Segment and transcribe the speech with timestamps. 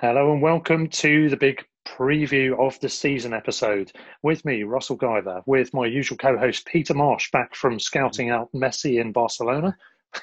[0.00, 3.90] Hello and welcome to the big preview of the season episode.
[4.22, 8.48] With me, Russell Guyver, with my usual co host, Peter Marsh, back from scouting out
[8.54, 9.76] Messi in Barcelona.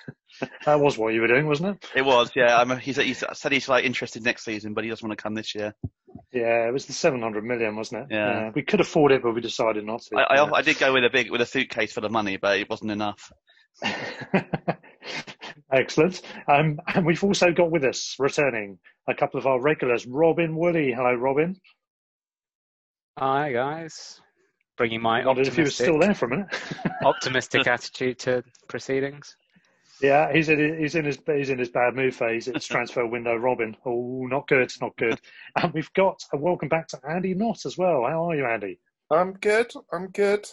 [0.66, 1.90] that was what you were doing, wasn't it?
[1.94, 2.58] It was, yeah.
[2.58, 5.34] I'm, he's, he's said he's like interested next season, but he doesn't want to come
[5.34, 5.76] this year.
[6.32, 8.16] Yeah, it was the 700 million, wasn't it?
[8.16, 8.48] Yeah.
[8.48, 10.16] Uh, we could afford it, but we decided not to.
[10.18, 12.58] I, I, I did go with a big with a suitcase full of money, but
[12.60, 13.30] it wasn't enough.
[15.72, 16.22] Excellent.
[16.48, 18.78] Um, and we've also got with us, returning,
[19.08, 20.92] a couple of our regulars, Robin Woody.
[20.92, 21.60] Hello, Robin.
[23.18, 24.20] Hi guys,
[24.76, 26.48] bringing my Wondered if you were optimistic, still there for a minute.
[27.06, 29.38] optimistic attitude to proceedings.
[30.02, 32.50] Yeah, he's in he's in his he's in his bad mood phase.
[32.50, 33.78] It's transfer window, Robin.
[33.86, 35.18] Oh, not good, not good.
[35.56, 38.04] And we've got a welcome back to Andy Knott as well.
[38.06, 38.80] How are you, Andy?
[39.10, 39.72] I'm good.
[39.94, 40.46] I'm good.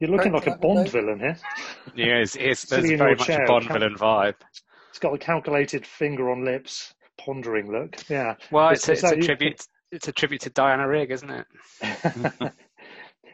[0.00, 0.90] You're looking Thanks like a Bond me.
[0.90, 1.38] villain here.
[1.94, 4.34] Yeah, it's, it's there's in very much chair, a Bond count- villain vibe.
[4.90, 7.96] It's got a calculated finger on lips, pondering look.
[8.08, 8.34] Yeah.
[8.50, 9.22] Well, Is- it's, a, it's a you?
[9.22, 9.66] tribute.
[9.92, 11.46] It's a tribute to Diana Rigg, isn't it?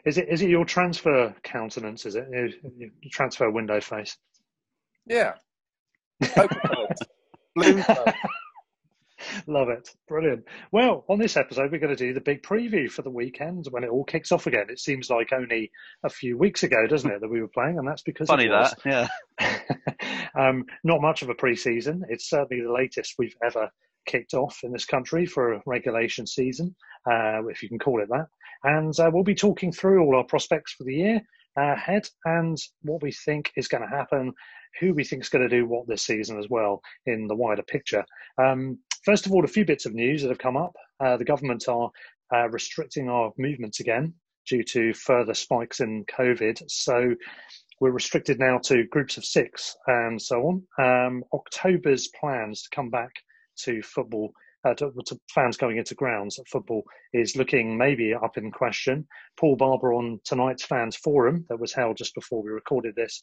[0.05, 2.05] is it is it your transfer countenance?
[2.05, 4.15] Is it your your transfer window face?
[5.07, 5.33] Yeah.
[6.21, 7.01] Poker cards.
[7.55, 8.11] Blue cards.
[9.47, 9.89] Love it.
[10.07, 10.45] Brilliant.
[10.71, 13.83] Well, on this episode, we're going to do the big preview for the weekend when
[13.83, 14.67] it all kicks off again.
[14.69, 15.71] It seems like only
[16.03, 18.75] a few weeks ago, doesn't it, that we were playing, and that's because Funny that,
[18.85, 19.07] yeah.
[20.37, 22.03] um, not much of a pre-season.
[22.09, 23.69] It's certainly the latest we've ever
[24.05, 26.75] kicked off in this country for a regulation season,
[27.09, 28.27] uh, if you can call it that.
[28.63, 31.21] And uh, we'll be talking through all our prospects for the year
[31.57, 34.33] uh, ahead and what we think is going to happen,
[34.79, 37.63] who we think is going to do what this season as well in the wider
[37.63, 38.05] picture.
[38.37, 40.75] Um, first of all, a few bits of news that have come up.
[40.99, 41.89] Uh, the government are
[42.33, 44.13] uh, restricting our movements again
[44.47, 46.61] due to further spikes in COVID.
[46.67, 47.15] So
[47.79, 51.07] we're restricted now to groups of six and so on.
[51.07, 53.11] Um, October's plans to come back
[53.63, 54.31] to football,
[54.65, 56.83] uh, to, to fans going into grounds at football,
[57.13, 59.07] is looking maybe up in question.
[59.39, 63.21] Paul Barber on tonight's fans forum that was held just before we recorded this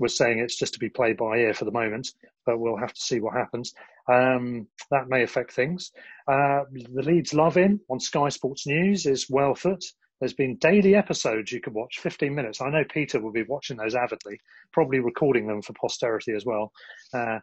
[0.00, 2.12] was saying it's just to be played by ear for the moment,
[2.46, 3.72] but we'll have to see what happens.
[4.08, 5.92] Um, that may affect things.
[6.26, 9.84] Uh, the Leeds love in on Sky Sports News is well afoot.
[10.18, 12.60] There's been daily episodes you can watch, 15 minutes.
[12.60, 14.38] I know Peter will be watching those avidly,
[14.72, 16.72] probably recording them for posterity as well.
[17.14, 17.38] Uh,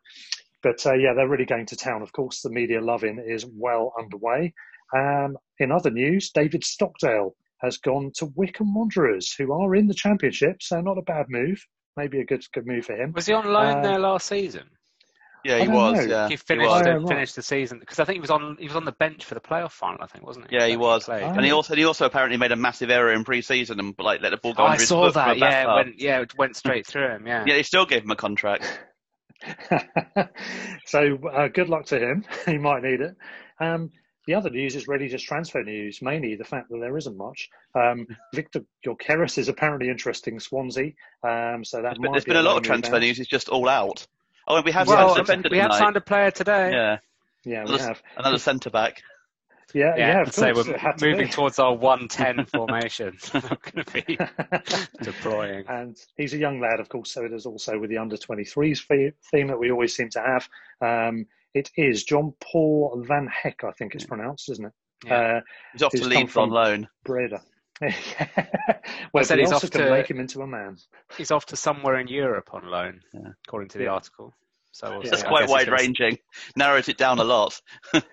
[0.62, 2.01] but uh, yeah, they're really going to town.
[2.01, 4.53] Of course, the media loving is well underway.
[4.96, 9.94] Um, in other news, David Stockdale has gone to Wycombe Wanderers, who are in the
[9.94, 11.66] Championship, so not a bad move.
[11.97, 13.12] Maybe a good good move for him.
[13.13, 14.63] Was he on loan Uh, there last season?
[15.44, 16.06] Yeah, he was.
[16.08, 16.84] Yeah, he he finished was.
[16.84, 18.91] the, Oh, finished the season because I think he was on he was on the
[18.91, 20.03] bench for the playoff final.
[20.03, 20.55] I think wasn't he?
[20.58, 21.05] Yeah, he That was.
[21.05, 21.23] played.
[21.23, 24.29] And he also he also apparently made a massive error in pre-season and like let
[24.32, 25.38] the ball go Oh, I saw that.
[25.38, 27.28] Yeah, went, yeah, it went straight through him.
[27.28, 27.44] Yeah.
[27.47, 28.79] Yeah, they still gave him a contract.
[30.85, 32.26] so uh, good luck to him.
[32.46, 33.16] he might need it.
[33.59, 33.91] Um,
[34.28, 37.50] the other news is really just transfer news, mainly the fact that there isn't much.
[37.74, 40.91] Um, Victor Gyokeres is apparently interesting Swansea,
[41.24, 43.20] um, so that But might there's be been a lot of transfer move news.
[43.20, 44.06] It's just all out.
[44.47, 45.79] Oh, and we have Well, signed a defender we have tonight.
[45.79, 46.72] signed a player today.
[46.72, 46.97] Yeah,
[47.44, 48.02] Yeah, we have.
[48.18, 49.02] another centre back.
[49.74, 50.68] Yeah, yeah, of so course.
[50.68, 51.32] we're it to moving be.
[51.34, 53.18] towards our 110 formation.
[53.34, 54.18] We're not going to be
[55.03, 55.66] deploying.
[55.68, 58.79] And he's a young lad, of course, so it is also with the under 23s
[58.79, 60.47] fe- theme that we always seem to have.
[60.82, 64.73] Um, it is John Paul Van Heck, I think it's pronounced, isn't it?
[65.05, 65.16] Yeah.
[65.38, 65.41] Uh,
[65.73, 66.88] He's off to who's come Leeds on loan.
[67.05, 67.41] Breda.
[69.14, 70.78] well, said he's off can to- make him into a man.
[71.17, 73.29] He's off to somewhere in Europe on loan, Yeah.
[73.46, 73.91] according to the Yeah.
[73.91, 74.34] article.
[74.72, 75.11] So we'll Yeah.
[75.11, 76.17] That's quite guess he's wide gonna- ranging.
[76.55, 77.59] Narrowed it down a lot.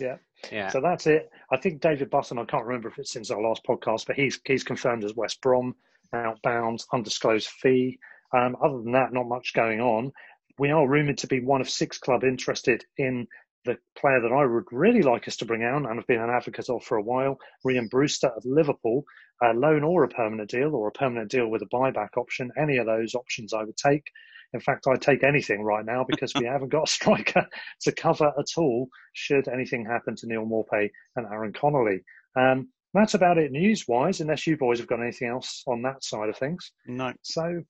[0.00, 0.16] Yeah.
[0.50, 0.70] Yeah.
[0.70, 1.30] So that's it.
[1.52, 4.40] I think David Button, I can't remember if it's since our last podcast, but he's
[4.44, 5.76] he's confirmed as West Brom,
[6.12, 8.00] outbound, undisclosed fee.
[8.36, 10.10] Um, other than that, not much going on.
[10.58, 13.26] We are rumoured to be one of six club interested in
[13.64, 16.30] the player that I would really like us to bring out and have been an
[16.30, 19.04] advocate of for a while, Rhian Brewster of Liverpool,
[19.42, 22.50] a loan or a permanent deal, or a permanent deal with a buyback option.
[22.58, 24.10] Any of those options I would take.
[24.52, 27.46] In fact, I'd take anything right now because we haven't got a striker
[27.82, 32.04] to cover at all should anything happen to Neal Maupay and Aaron Connolly.
[32.36, 36.04] Um, that's about it news wise, unless you boys have got anything else on that
[36.04, 36.70] side of things.
[36.86, 37.12] No.
[37.22, 37.62] So,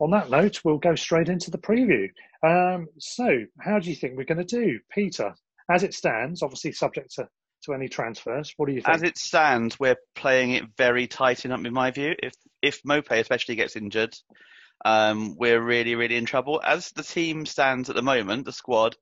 [0.00, 2.08] on that note, we'll go straight into the preview.
[2.42, 5.34] Um, so, how do you think we're going to do, Peter?
[5.70, 7.28] As it stands, obviously subject to,
[7.64, 8.94] to any transfers, what do you think?
[8.94, 12.14] As it stands, we're playing it very tight in, my view.
[12.22, 14.14] If if Mope especially gets injured,
[14.84, 16.60] um, we're really, really in trouble.
[16.64, 18.96] As the team stands at the moment, the squad,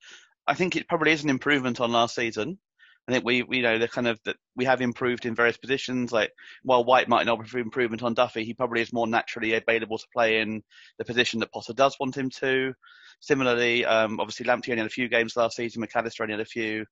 [0.46, 2.58] I think it probably is an improvement on last season.
[3.08, 5.56] I think we, we you know, the kind of that we have improved in various
[5.56, 6.12] positions.
[6.12, 6.30] Like
[6.62, 10.06] while White might not have improvement on Duffy, he probably is more naturally available to
[10.14, 10.62] play in
[10.98, 12.72] the position that Potter does want him to.
[13.20, 15.80] Similarly, um, obviously Lamptey only had a few games last season.
[15.80, 16.84] Mac Allister only had a few.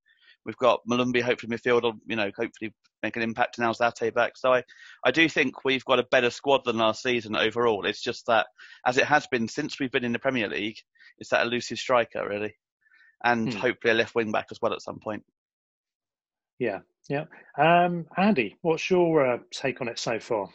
[0.44, 2.72] We've got Molumby, hopefully midfield, you know, hopefully
[3.02, 3.58] make an impact.
[3.58, 4.32] And now Zate back.
[4.36, 4.64] So I,
[5.04, 7.84] I do think we've got a better squad than last season overall.
[7.84, 8.46] It's just that,
[8.86, 10.78] as it has been since we've been in the Premier League,
[11.18, 12.54] it's that elusive striker really,
[13.22, 13.58] and Hmm.
[13.58, 15.24] hopefully a left wing back as well at some point.
[16.60, 17.24] Yeah, yeah.
[17.58, 20.48] Um, Andy, what's your uh, take on it so far?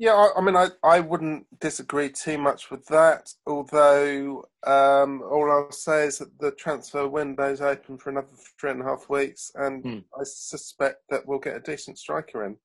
[0.00, 3.34] Yeah, I, I mean, I, I wouldn't disagree too much with that.
[3.46, 8.28] Although, um, all I'll say is that the transfer window's open for another
[8.60, 9.98] three and a half weeks, and Hmm.
[10.18, 12.56] I suspect that we'll get a decent striker in.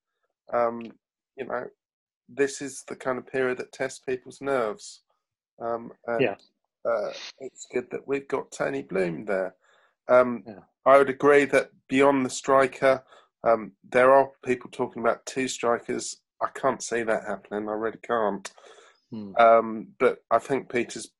[0.52, 0.92] Um,
[1.36, 1.64] you know,
[2.28, 5.02] this is the kind of period that tests people's nerves.
[5.60, 6.36] Um, and, Yeah.
[6.88, 9.56] uh, it's good that we've got Tony Bloom there.
[10.08, 10.60] Um, Yeah.
[10.86, 13.02] I would agree that beyond the striker,
[13.42, 16.16] um, there are people talking about two strikers.
[16.42, 17.68] I can't see that happening.
[17.68, 18.50] I really can't.
[19.10, 19.32] Hmm.
[19.38, 21.10] Um, but I think Peter's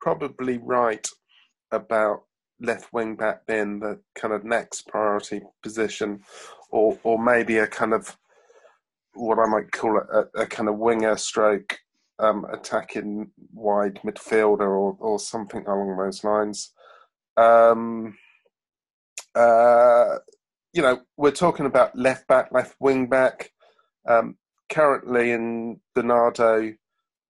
[0.00, 1.06] probably right
[1.72, 2.24] about
[2.60, 6.22] left wing back being the kind of next priority position,
[6.70, 8.16] or or maybe a kind of
[9.14, 11.78] what I might call a, a kind of winger stroke
[12.18, 16.72] um, attacking wide midfielder or or something along those lines.
[17.36, 18.16] Um,
[19.38, 20.18] uh,
[20.72, 23.50] you know, we're talking about left back, left wing back.
[24.08, 24.36] Um,
[24.70, 26.74] currently in Bernardo,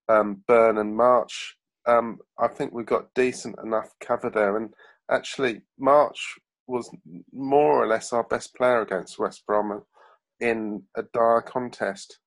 [0.08, 1.56] um, Burn, and March,
[1.86, 4.56] um, I think we've got decent enough cover there.
[4.56, 4.70] And
[5.10, 6.18] actually, March
[6.66, 6.90] was
[7.32, 9.82] more or less our best player against West Brom
[10.40, 12.18] in a dire contest.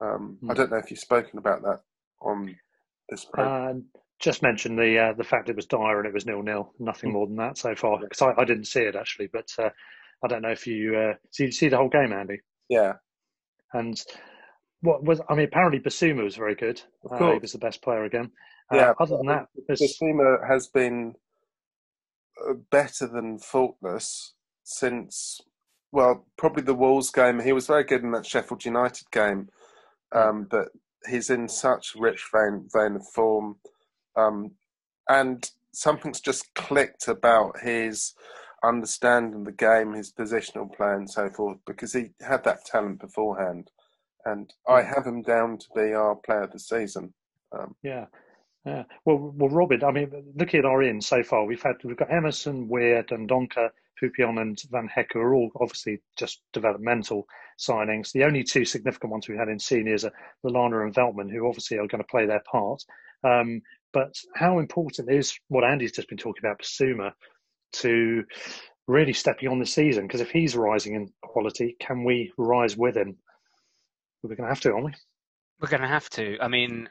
[0.00, 0.54] Um, I Hmm.
[0.54, 1.80] don't know if you've spoken about that
[2.20, 2.56] on
[3.08, 3.84] this program.
[4.20, 6.72] Just mentioned the uh, the fact it was dire and it was nil nil.
[6.78, 7.98] Nothing more than that so far.
[7.98, 9.70] Because I, I didn't see it actually, but uh,
[10.22, 12.40] I don't know if you uh, see see the whole game, Andy.
[12.68, 12.94] yeah,
[13.72, 14.00] And
[14.82, 15.46] what was I mean?
[15.46, 16.82] Apparently, Bissouma was very good.
[17.04, 18.30] Of Uh, he was the best player again.
[18.72, 18.92] Uh, yeah.
[19.00, 21.14] other than that, Bissouma has been
[22.48, 24.34] uh, better than faultless
[24.64, 25.40] since,
[25.92, 27.40] well, probably the Wolves game.
[27.40, 29.48] He was very good in that Sheffield United game,
[30.12, 30.68] um, but
[31.08, 33.56] he's in such rich vein, vein of form.
[34.16, 34.52] Um,
[35.08, 38.14] and something's just clicked about his
[38.62, 43.00] understanding of the game, his positional play, and so forth, because he had that talent
[43.00, 43.70] beforehand.
[44.24, 47.14] And I have him down to be our player of the season.
[47.52, 48.06] Um, yeah.
[48.66, 48.84] Yeah.
[49.06, 49.82] Well, well, Robin.
[49.82, 53.70] I mean, looking at our in so far, we've had we've got Emerson, Weir, Dundonka,
[54.00, 57.26] Peupion, and Van Heck, are all obviously just developmental
[57.58, 58.12] signings.
[58.12, 60.12] The only two significant ones we had in seniors are
[60.44, 62.82] Lallana and Veltman, who obviously are going to play their part.
[63.24, 63.60] Um,
[63.92, 67.12] but how important is what Andy's just been talking about, Bissouma,
[67.74, 68.24] to
[68.86, 70.06] really stepping on the season?
[70.06, 73.16] Because if he's rising in quality, can we rise with him?
[74.22, 74.94] We're going to have to, aren't we?
[75.60, 76.38] We're going to have to.
[76.40, 76.88] I mean,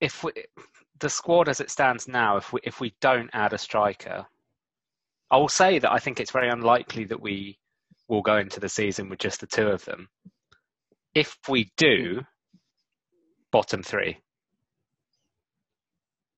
[0.00, 0.32] if we,
[0.98, 4.26] the squad as it stands now, if we if we don't add a striker,
[5.34, 7.58] I will say that I think it's very unlikely that we
[8.06, 10.08] will go into the season with just the two of them.
[11.12, 12.20] If we do,
[13.50, 14.18] bottom three.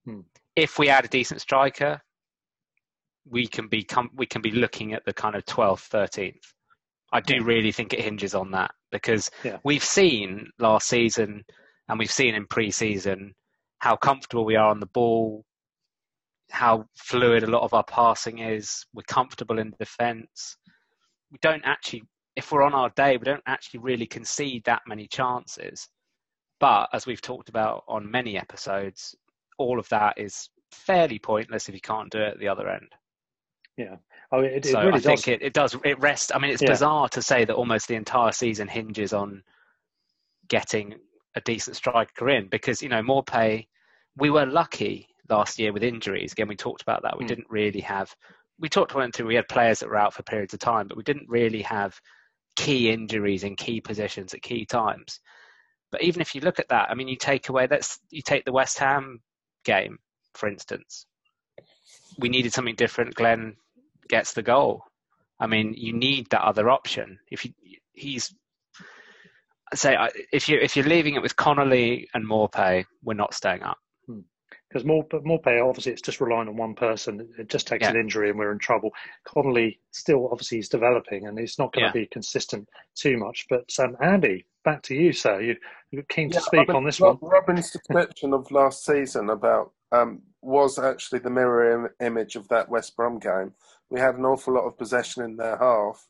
[0.06, 0.20] Hmm.
[0.54, 2.00] If we add a decent striker,
[3.28, 6.54] we can be com- we can be looking at the kind of 12th, 13th.
[7.12, 9.58] I do really think it hinges on that because Yeah.
[9.62, 11.44] we've seen last season
[11.90, 13.34] and we've seen in pre-season
[13.80, 15.44] how comfortable we are on the ball,
[16.50, 18.84] how fluid a lot of our passing is.
[18.94, 20.56] We're comfortable in defence.
[21.30, 22.04] We don't actually,
[22.36, 25.88] if we're on our day, we don't actually really concede that many chances.
[26.60, 29.14] But as we've talked about on many episodes,
[29.58, 32.88] all of that is fairly pointless if you can't do it at the other end.
[33.76, 33.96] Yeah.
[34.32, 35.28] Oh, it, it so really I think does.
[35.28, 36.32] it, it does it rests.
[36.34, 36.70] I mean, it's Yeah.
[36.70, 39.42] bizarre to say that almost the entire season hinges on
[40.48, 40.94] getting
[41.34, 43.66] a decent striker in because you know Maupay.
[44.16, 46.32] We were lucky last year with injuries.
[46.32, 47.18] Again, we talked about that.
[47.18, 47.28] We Hmm.
[47.28, 48.14] didn't really have.
[48.58, 49.24] We talked about it.
[49.24, 52.00] We had players that were out for periods of time, but we didn't really have
[52.56, 55.20] key injuries in key positions at key times.
[55.92, 58.44] But even if you look at that, I mean, you take away that's you take
[58.44, 59.20] the West Ham
[59.64, 59.98] game,
[60.34, 61.06] for instance.
[62.18, 63.14] We needed something different.
[63.14, 63.56] Glenn
[64.08, 64.84] gets the goal.
[65.38, 67.18] I mean, you need that other option.
[67.30, 67.52] If you,
[67.92, 68.34] he's
[69.72, 69.96] I'd say
[70.32, 73.78] if you if you're leaving it with Connolly and Maupay, we're not staying up.
[74.68, 77.28] Because more but Maupay obviously it's just relying on one person.
[77.38, 77.90] It just takes Yeah.
[77.90, 78.90] an injury and we're in trouble.
[79.24, 81.92] Connolly still obviously is developing and he's not going Yeah.
[81.92, 83.46] to be consistent too much.
[83.48, 85.40] But um, Andy, back to you, sir.
[85.40, 85.56] You,
[85.92, 87.30] you're keen to Yeah, speak Robin- on this Rob- one.
[87.30, 92.68] Robin's description of last season about um, was actually the mirror Im- image of that
[92.68, 93.52] West Brom game.
[93.88, 96.04] We had an awful lot of possession in their half,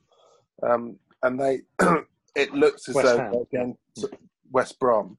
[0.63, 1.61] um, and they
[2.35, 4.11] it looks as West though Ham, they're
[4.51, 5.19] West Brom.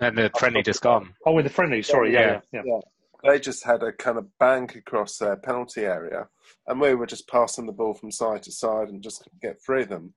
[0.00, 1.14] And the friendly just gone.
[1.24, 2.80] Oh, in the friendly, sorry, yeah, yeah, yeah.
[3.22, 6.28] They just had a kind of bank across their penalty area,
[6.66, 9.62] and we were just passing the ball from side to side and just couldn't get
[9.62, 10.14] through them.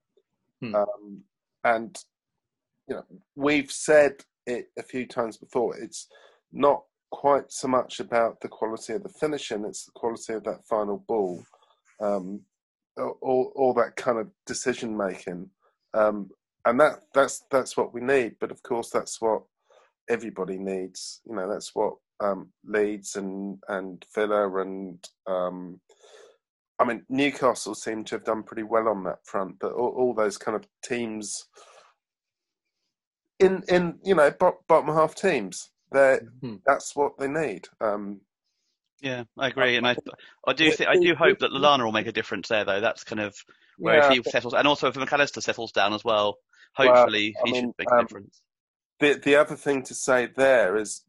[0.61, 0.75] Hmm.
[0.75, 1.23] Um,
[1.63, 1.97] and
[2.87, 3.05] you know,
[3.35, 5.77] we've said it a few times before.
[5.77, 6.07] It's
[6.51, 10.65] not quite so much about the quality of the finishing; it's the quality of that
[10.65, 11.43] final ball,
[12.01, 12.41] um,
[12.97, 15.49] all, all that kind of decision making,
[15.93, 16.29] um,
[16.65, 18.35] and that that's that's what we need.
[18.39, 19.43] But of course, that's what
[20.09, 21.21] everybody needs.
[21.25, 25.79] You know, that's what um, Leeds and and Villa and um,
[26.79, 29.59] I mean Newcastle seem to have done pretty well on that front.
[29.59, 31.45] But all, all those kind of teams
[33.39, 36.55] in in you know bottom half teams, they Hmm.
[36.65, 37.67] that's what they need.
[37.81, 38.21] Um,
[39.01, 39.95] Yeah, I agree, and I
[40.47, 42.81] I do think, I do hope that Lallana will make a difference there, though.
[42.81, 43.35] That's kind of
[43.77, 46.37] where Yeah, if he settles, and also if Mac Allister settles down as well,
[46.79, 48.41] Well, hopefully I he mean, should make a um, difference.
[48.99, 51.03] The the other thing to say there is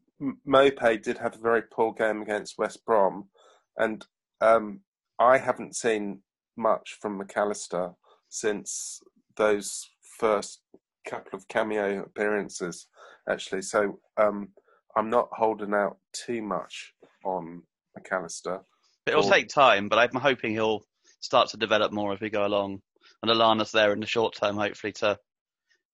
[0.45, 3.29] Mope did have a very poor game against West Brom,
[3.77, 4.05] and
[4.41, 4.81] um,
[5.17, 6.21] I haven't seen
[6.57, 7.93] much from Mac Allister
[8.29, 8.99] since
[9.37, 10.61] those first
[11.07, 12.87] couple of cameo appearances,
[13.29, 13.61] actually.
[13.61, 14.49] So um,
[14.95, 16.93] I'm not holding out too much
[17.23, 17.63] on
[17.95, 18.61] Mac Allister.
[19.07, 20.83] It'll Or- take time, but I'm hoping he'll
[21.21, 22.81] start to develop more as we go along,
[23.23, 25.17] and Lallana's there in the short term, hopefully to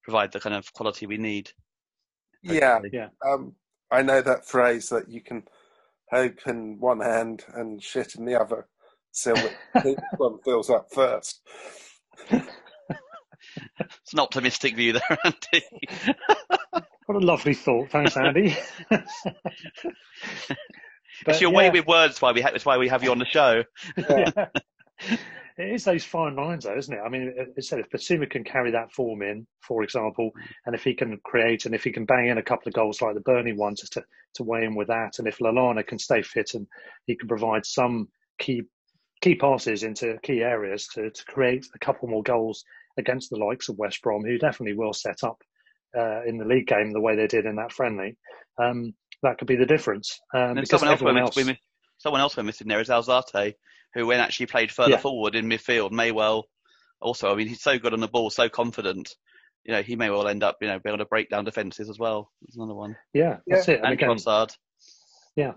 [0.02, 1.50] provide the kind of quality we need.
[2.54, 2.90] Yeah, hopefully.
[2.92, 3.08] Yeah.
[3.24, 3.54] um,
[3.90, 5.44] I know that phrase that you can
[6.10, 8.66] hope in one hand and shit in the other.
[9.12, 11.40] So which one fills up first?
[12.30, 15.64] It's an optimistic view there, Andy.
[17.06, 17.90] What a lovely thought.
[17.90, 18.56] Thanks, Andy.
[21.26, 22.20] it's your way with words.
[22.20, 23.62] Why we ha- it's why we have you on the show.
[23.96, 24.30] yeah.
[25.58, 27.00] It is those fine lines, though, isn't it?
[27.00, 30.30] I mean, it- it's said if Bissouma can carry that form in, for example,
[30.66, 33.00] and if he can create and if he can bang in a couple of goals
[33.00, 35.98] like the Burnley one, just to, to weigh in with that, and if Lallana can
[35.98, 36.66] stay fit and
[37.06, 38.64] he can provide some key
[39.22, 42.62] key passes into key areas to, to create a couple more goals
[42.98, 45.40] against the likes of West Brom, who definitely will set up
[45.96, 48.14] uh, in the league game the way they did in that friendly,
[48.58, 50.20] um, that could be the difference.
[50.34, 51.58] Um, And because everyone else, we
[52.06, 53.54] someone else we're missing there is Alzate,
[53.94, 54.98] who when actually played further Yeah.
[54.98, 56.44] forward in midfield may well
[57.00, 57.32] also.
[57.32, 59.16] I mean, he's so good on the ball, so confident.
[59.64, 61.90] You know, he may well end up, you know, being able to break down defences
[61.90, 62.30] as well.
[62.42, 62.96] There's another one.
[63.12, 63.78] yeah, that's it.
[63.78, 64.54] And And again, Trossard.
[65.34, 65.54] Yeah,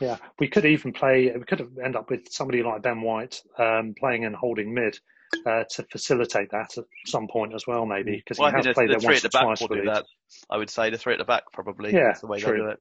[0.00, 0.16] yeah.
[0.40, 1.30] We could even play.
[1.32, 4.98] We could end up with somebody like Ben White um, playing and holding mid
[5.46, 8.74] uh, to facilitate that at some point as well, maybe because Well, he has think
[8.74, 9.60] played the, there three once at or the back twice.
[9.60, 10.04] will do that.
[10.50, 11.92] I would say the three at the back probably.
[11.94, 12.56] Yeah, That's the way true.
[12.56, 12.80] they'll do it.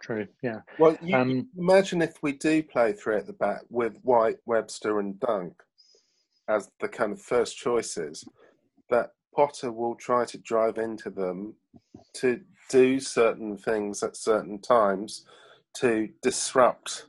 [0.00, 0.26] True.
[0.42, 0.60] Yeah.
[0.78, 4.98] Well, you, Um, imagine if we do play three at the back with White, Webster,
[4.98, 5.62] and Dunk
[6.48, 8.24] as the kind of first choices,
[8.88, 11.54] that Potter will try to drive into them
[12.14, 12.40] to
[12.70, 15.24] do certain things at certain times
[15.74, 17.06] to disrupt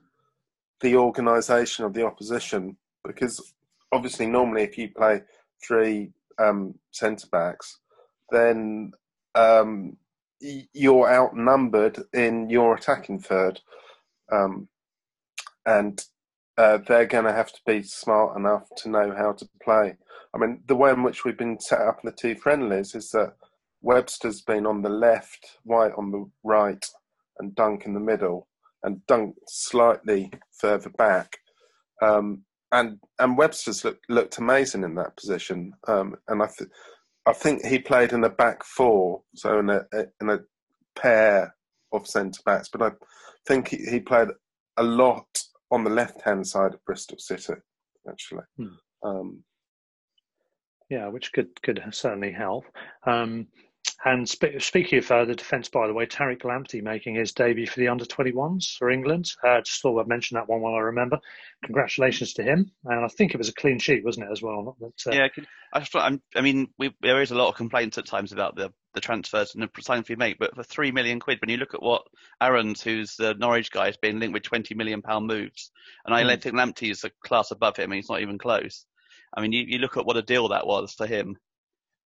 [0.82, 2.78] the organisation of the opposition.
[3.04, 3.54] Because
[3.92, 5.24] obviously, normally, if you play
[5.64, 7.80] three um, centre backs,
[8.30, 8.92] then
[9.34, 9.98] um,
[10.42, 13.62] you're outnumbered in your attacking third.
[14.32, 14.68] Um,
[15.66, 16.04] and
[16.58, 19.96] uh, they're going to have to be smart enough to know how to play.
[20.34, 23.12] I mean, the way in which we've been set up in the two friendlies is
[23.12, 23.36] that
[23.82, 26.86] Webster's been on the left, White on the right,
[27.40, 28.48] and Dunk in the middle,
[28.84, 31.38] and Dunk slightly further back.
[32.02, 35.74] Um, and and Webster's looked looked amazing in that position.
[35.88, 36.48] Um, and I
[37.26, 39.86] I think he played in a back four, so in a
[40.20, 40.40] in a
[40.96, 41.56] pair
[41.92, 42.70] of centre backs.
[42.72, 42.92] But I
[43.48, 44.30] think he, he played
[44.78, 47.54] a lot on the left hand side of Bristol City,
[48.10, 48.44] actually.
[48.58, 48.68] Hmm.
[49.04, 49.44] Um,
[50.90, 52.66] yeah, which could could certainly help.
[53.06, 53.48] Um,
[54.04, 57.68] and sp- speaking of uh, the defence, by the way, Tariq Lamptey making his debut
[57.68, 59.32] for the under 21s for England.
[59.44, 61.20] Uh, just thought I'd mention that one while I remember.
[61.64, 62.72] Congratulations to him.
[62.86, 64.76] And I think it was a clean sheet, wasn't it, as well?
[64.80, 65.16] That, uh...
[65.16, 65.28] Yeah,
[65.72, 68.74] I, just, I mean, we, there is a lot of complaints at times about the,
[68.96, 71.76] the transfers and the signings we make, but for three million quid, when you look
[71.76, 72.02] at what
[72.42, 75.72] Aarons, who's the Norwich guy, has been linked with 20 million pound moves,
[76.06, 76.42] and I mm.
[76.42, 78.86] think Lamptey is a class above him, and he's not even close.
[79.36, 81.38] I mean, you, you look at what a deal that was for him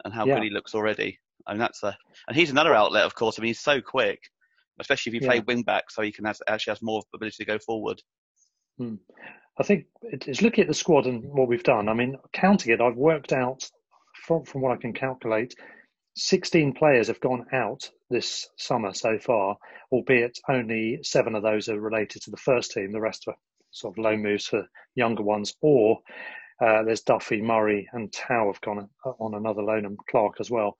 [0.06, 0.36] and how yeah.
[0.36, 1.20] good he looks already.
[1.48, 3.38] I mean, that's a, and he's another outlet, of course.
[3.38, 4.20] I mean, he's so quick,
[4.80, 5.44] especially if you play yeah.
[5.48, 8.02] wing back, so he can have, actually has more ability to go forward.
[8.78, 8.96] Hmm.
[9.58, 11.90] I think it's looking at the squad and what we've done.
[11.90, 13.70] I mean, counting it, I've worked out
[14.26, 15.54] from from what I can calculate,
[16.16, 19.58] 16 players have gone out this summer so far,
[19.92, 22.92] albeit only seven of those are related to the first team.
[22.92, 23.36] The rest are
[23.72, 26.00] sort of loan moves for younger ones, or
[26.62, 30.78] uh, there's Duffy, Murray, and Tau have gone on another loan, and Clark as well.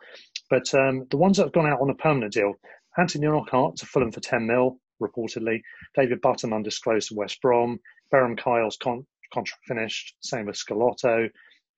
[0.50, 2.54] But um, the ones that have gone out on a permanent deal,
[2.98, 5.62] Anthony Knockaert to Fulham for 10 mil, reportedly.
[5.96, 7.80] David Button undisclosed to West Brom.
[8.14, 10.16] Beram Kayal's con- contract finished.
[10.22, 11.30] Same with Schelotto.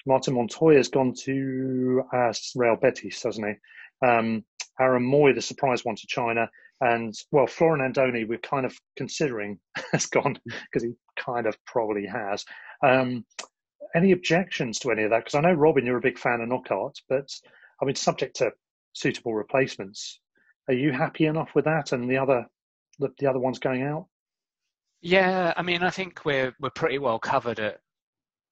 [0.06, 4.08] Martin Montoya's gone to uh, Real Betis, hasn't he?
[4.08, 4.44] Um,
[4.80, 6.50] Aaron Mooy, the surprise one to China.
[6.80, 9.60] And, well, Florin Andone, we're kind of considering
[9.92, 12.44] has gone because he kind of probably has.
[12.84, 13.26] Um,
[13.94, 15.20] any objections to any of that?
[15.20, 17.30] Because I know, Robin, you're a big fan of Knockaert, but
[17.82, 18.52] I mean, subject to
[18.94, 20.20] suitable replacements,
[20.68, 22.46] are you happy enough with that and the other
[23.00, 24.08] the, the other ones going out?
[25.02, 27.80] Yeah, I mean, I think we're we're pretty well covered at,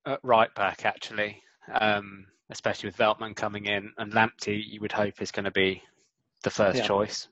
[0.05, 1.41] at right back actually,
[1.79, 4.63] um, especially with Veltman coming in and Lamptey.
[4.65, 5.83] You would hope is going to be
[6.43, 6.87] the first yeah.
[6.87, 7.27] choice.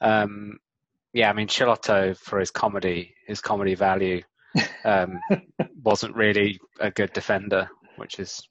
[0.00, 0.58] Um,
[1.12, 4.22] yeah, I mean, Schelotto for his comedy, his comedy value,
[4.84, 5.18] um,
[5.82, 8.46] wasn't really a good defender, which is,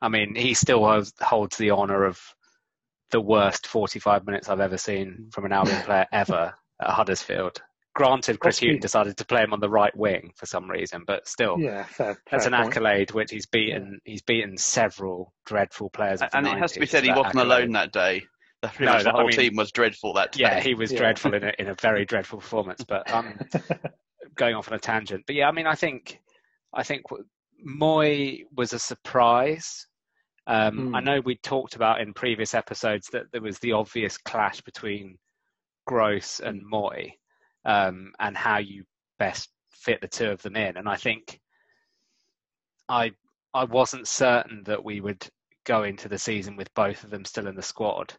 [0.00, 2.20] I mean, he still has, holds the honour of
[3.10, 7.60] the worst 45 minutes I've ever seen from an Albion player ever at Huddersfield.
[7.94, 11.26] Granted, Chris Hughton decided to play him on the right wing for some reason, but
[11.26, 12.68] still, yeah, fair, fair that's an point.
[12.68, 14.00] accolade which he's beaten.
[14.04, 14.12] Yeah.
[14.12, 16.22] He's beaten several dreadful players.
[16.32, 17.46] and it has to be said, he wasn't accolade.
[17.46, 18.22] alone that day.
[18.62, 20.42] The, no, the whole I mean, team was dreadful that day.
[20.42, 20.98] Yeah, he was yeah.
[20.98, 22.84] dreadful in a, in a very dreadful performance.
[22.84, 23.38] But um,
[24.34, 26.20] going off on a tangent, but yeah, I mean, I think
[26.74, 27.04] I think
[27.66, 29.86] Mooy was a surprise.
[30.50, 30.96] Um, mm.
[30.96, 35.16] I know we talked about in previous episodes that there was the obvious clash between
[35.86, 37.12] Gross and Mooy
[37.64, 38.82] um, and how you
[39.16, 40.76] best fit the two of them in.
[40.76, 41.38] And I think
[42.88, 43.12] I
[43.54, 45.24] I wasn't certain that we would
[45.64, 48.12] go into the season with both of them still in the squad.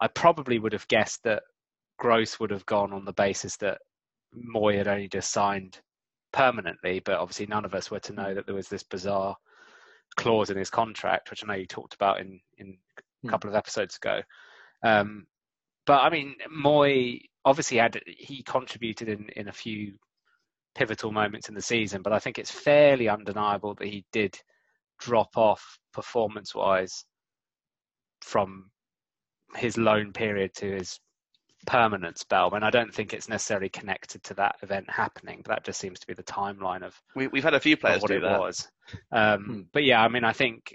[0.00, 1.44] I probably would have guessed that
[2.00, 3.78] Gross would have gone on the basis that
[4.34, 5.78] Mooy had only just signed
[6.32, 9.36] permanently, but obviously none of us were to know that there was this bizarre
[10.16, 13.28] clause in his contract, which I know you talked about in, in a hmm.
[13.28, 14.22] couple of episodes ago.
[14.82, 15.26] Um,
[15.86, 19.94] but I mean, Mooy obviously had he contributed in, in a few
[20.74, 24.38] pivotal moments in the season, but I think it's fairly undeniable that he did
[24.98, 27.04] drop off performance wise
[28.20, 28.70] from
[29.54, 30.98] his loan period to his
[31.66, 32.54] permanent spell.
[32.54, 35.98] And I don't think it's necessarily connected to that event happening, but that just seems
[36.00, 38.40] to be the timeline of we, have had a few players what do it that.
[38.40, 38.68] was.
[39.12, 39.60] Um, hmm.
[39.72, 40.74] But yeah, I mean, I think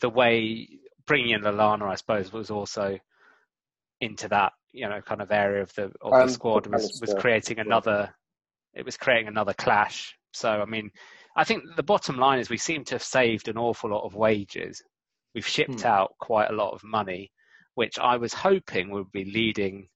[0.00, 0.68] the way
[1.06, 2.98] bringing in Lallana, I suppose, was also
[4.00, 7.58] into that you know kind of area of the of the squad was was creating
[7.58, 8.14] another.
[8.74, 10.16] It was creating another clash.
[10.32, 10.90] So I mean,
[11.36, 14.14] I think the bottom line is we seem to have saved an awful lot of
[14.14, 14.82] wages.
[15.34, 15.86] We've shipped Hmm.
[15.86, 17.30] out quite a lot of money,
[17.80, 19.88] which I was hoping would be leading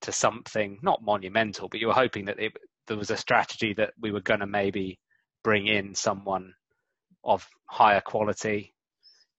[0.00, 2.54] to something not monumental, but you were hoping that it,
[2.86, 4.98] there was a strategy that we were going to maybe
[5.44, 6.54] bring in someone
[7.22, 8.72] of higher quality.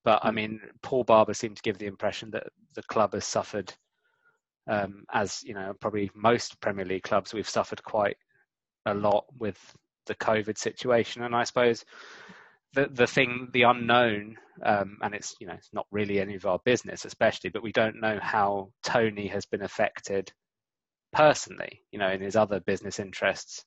[0.04, 0.36] But I Hmm.
[0.36, 3.74] mean, Paul Barber seemed to give the impression that the club has suffered,
[4.70, 8.18] um, as you know, probably most Premier League clubs, we've suffered quite
[8.86, 9.58] a lot with
[10.06, 11.24] the COVID situation.
[11.24, 11.84] And I suppose
[12.74, 16.46] the the thing, the unknown, um, and it's you know it's not really any of
[16.46, 20.32] our business, especially, but we don't know how Tony has been affected
[21.12, 23.66] personally, you know, in his other business interests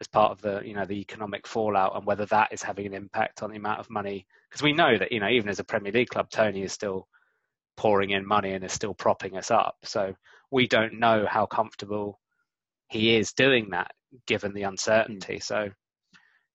[0.00, 2.94] as part of the you know the economic fallout and whether that is having an
[2.94, 5.64] impact on the amount of money because we know that you know even as a
[5.64, 7.06] Premier League club, Tony is still
[7.76, 9.76] pouring in money and is still propping us up.
[9.84, 10.14] So
[10.50, 12.20] we don't know how comfortable
[12.88, 13.92] he is doing that
[14.26, 15.40] given the uncertainty.
[15.40, 15.70] So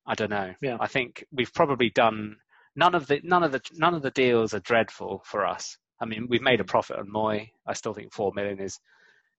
[0.08, 0.54] I don't know.
[0.62, 0.78] Yeah.
[0.80, 2.38] I think we've probably done
[2.76, 5.78] none of the none of the none of the deals are dreadful for us.
[6.00, 7.50] I mean, we've made a profit on Mooy.
[7.68, 8.80] I still think four million is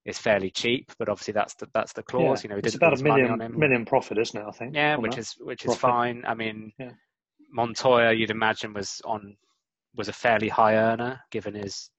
[0.04, 2.44] is fairly cheap, but obviously that's the that's the clause.
[2.44, 2.50] Yeah.
[2.50, 4.44] You know, it's about a lose money on million million profit, isn't it?
[4.46, 4.74] I think.
[4.74, 5.20] Yeah, which that.
[5.20, 6.22] is which is fine.
[6.26, 6.92] I mean, Yeah.
[7.52, 9.36] Montoya, you'd imagine was on
[9.96, 11.90] was a fairly high earner given his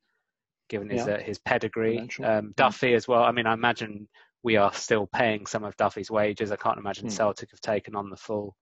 [0.70, 1.14] given his Yeah.
[1.16, 2.08] uh, his pedigree.
[2.24, 3.24] Um, Duffy as well.
[3.24, 4.08] I mean, I imagine
[4.44, 6.52] we are still paying some of Duffy's wages.
[6.52, 7.16] I can't imagine Hmm.
[7.16, 8.56] Celtic have taken on the full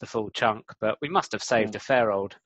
[0.00, 2.36] the full chunk, but we must have saved a fair old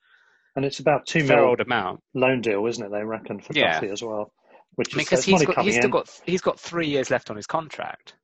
[0.57, 2.01] And it's about two fair old amount.
[2.15, 2.91] loan deal, isn't it?
[2.91, 3.75] They reckon for Yeah.
[3.81, 4.31] Duffy as well,
[4.75, 5.91] which I mean, is because he's got he's still in.
[5.91, 8.15] got he's got three years left on his contract.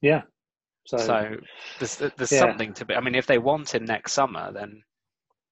[0.00, 0.22] yeah.
[0.86, 1.36] So, So
[1.80, 2.38] there's there's Yeah.
[2.38, 2.94] something to be.
[2.94, 4.82] I mean, if they want him next summer, then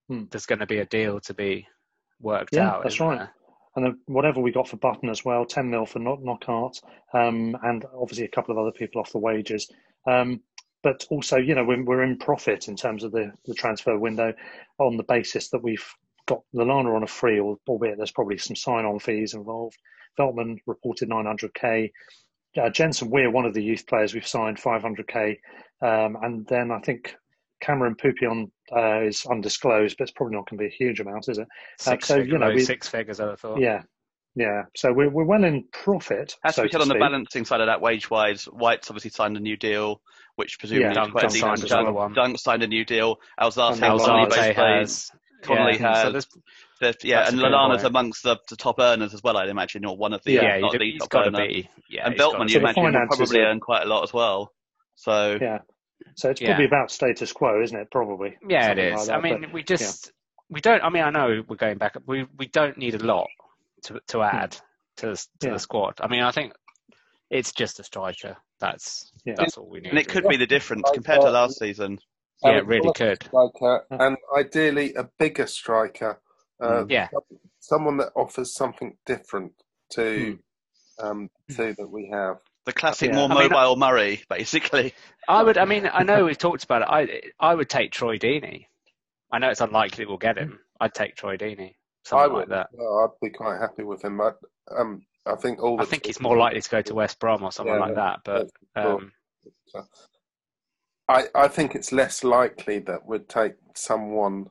[0.09, 0.25] Hmm.
[0.31, 1.67] there's going to be a deal to be
[2.21, 2.83] worked yeah, out.
[2.85, 3.19] that's right.
[3.19, 3.35] there?
[3.77, 6.81] And then whatever we got for Button as well, ten mil for Knock Knockaert,
[7.13, 9.71] um, and obviously a couple of other people off the wages.
[10.07, 10.41] Um,
[10.83, 14.33] but also, you know, we're, we're in profit in terms of the, the transfer window
[14.79, 15.85] on the basis that we've
[16.27, 19.77] got Lallana on a free, albeit there's probably some sign-on fees involved.
[20.19, 21.91] Veltman reported 900k.
[22.61, 25.37] Uh, Jensen Weir, one of the youth players we've signed, 500k,
[25.83, 27.15] um, and then I think
[27.61, 31.29] Cameron Peupion uh, is undisclosed, but it's probably not going to be a huge amount,
[31.29, 31.43] is it?
[31.47, 31.47] Uh,
[31.79, 33.61] Six, so figure, you know, we, six figures, I thought.
[33.61, 33.83] yeah,
[34.35, 34.63] yeah.
[34.77, 36.37] So we're we're well in profit.
[36.43, 38.91] Has so to be said to on the balancing side of that wage wise, White's
[38.91, 40.01] obviously signed a new deal,
[40.37, 41.81] which presumably Yeah, quite Dunk decent signed chunk.
[41.81, 42.13] another one.
[42.15, 43.19] Dunk signed a new deal.
[43.41, 44.57] Alzate And and Connolly Alzate both played.
[44.57, 45.11] has.
[45.43, 46.03] Connolly yeah, has.
[46.03, 46.27] So there's,
[46.81, 49.49] There's- yeah, That's and a good Lallana's amongst the, the top earners as well, I'd
[49.49, 51.47] imagine, or one of the Yeah, uh, yeah, not the top got to earner.
[51.47, 51.69] be.
[51.89, 54.13] Yeah, and he's Beltman, you So imagine, will probably are- earn quite a lot as
[54.13, 54.53] well.
[54.97, 55.59] So Yeah.
[56.15, 56.49] So it's Yeah.
[56.49, 57.91] probably about status quo, isn't it?
[57.91, 58.37] Probably.
[58.49, 58.95] Yeah, it Something is.
[58.99, 60.13] like that, I mean, but- we just
[60.49, 60.83] we don't.
[60.83, 61.97] I mean, I know we're going back.
[62.07, 63.29] We we don't need a lot
[63.85, 64.57] to to add
[64.99, 65.53] to the, to Yeah.
[65.55, 65.95] the squad.
[66.01, 66.53] I mean, I think
[67.31, 68.37] it's just a striker.
[68.61, 69.35] That's Yeah.
[69.37, 69.91] that's all we need.
[69.91, 70.37] and it could really.
[70.37, 71.99] be the difference compared to last season.
[72.43, 73.23] Yeah, And it really could.
[73.25, 76.21] Striker, and ideally a bigger striker.
[76.61, 76.91] Uh, Mm.
[76.91, 77.09] Yeah.
[77.61, 79.53] Someone that offers something different
[79.93, 80.39] to
[80.99, 81.07] Hmm.
[81.07, 82.39] um, two that we have.
[82.67, 83.17] The classic, Yeah.
[83.17, 84.93] more I mean, mobile Murray, basically.
[85.29, 85.57] I would.
[85.57, 86.89] I mean, I know we've talked about it.
[86.91, 88.67] I I would take Troy Deeney.
[89.33, 90.59] I know it's unlikely we'll get him.
[90.81, 91.75] I'd take Troy Deeney, I
[92.05, 92.39] something would.
[92.41, 92.69] like that.
[92.73, 94.21] well, I'd be quite happy with him.
[94.21, 94.33] I,
[94.77, 95.81] um, I think all.
[95.81, 98.21] I think he's more likely to go to West Brom or something Yeah, like that.
[98.25, 99.13] But um,
[101.09, 104.47] I, I think it's less likely that we'd take someone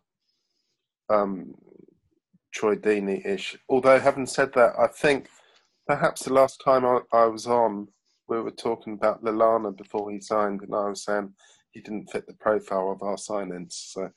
[1.10, 1.54] um,
[2.54, 3.58] Troy Deeney-ish.
[3.70, 5.28] Although, having said that, I think
[5.88, 7.90] perhaps the last time I, I was on,
[8.28, 11.34] we were talking about Lallana before he signed, and I was saying
[11.72, 13.74] he didn't fit the profile of our signings.
[13.74, 14.10] So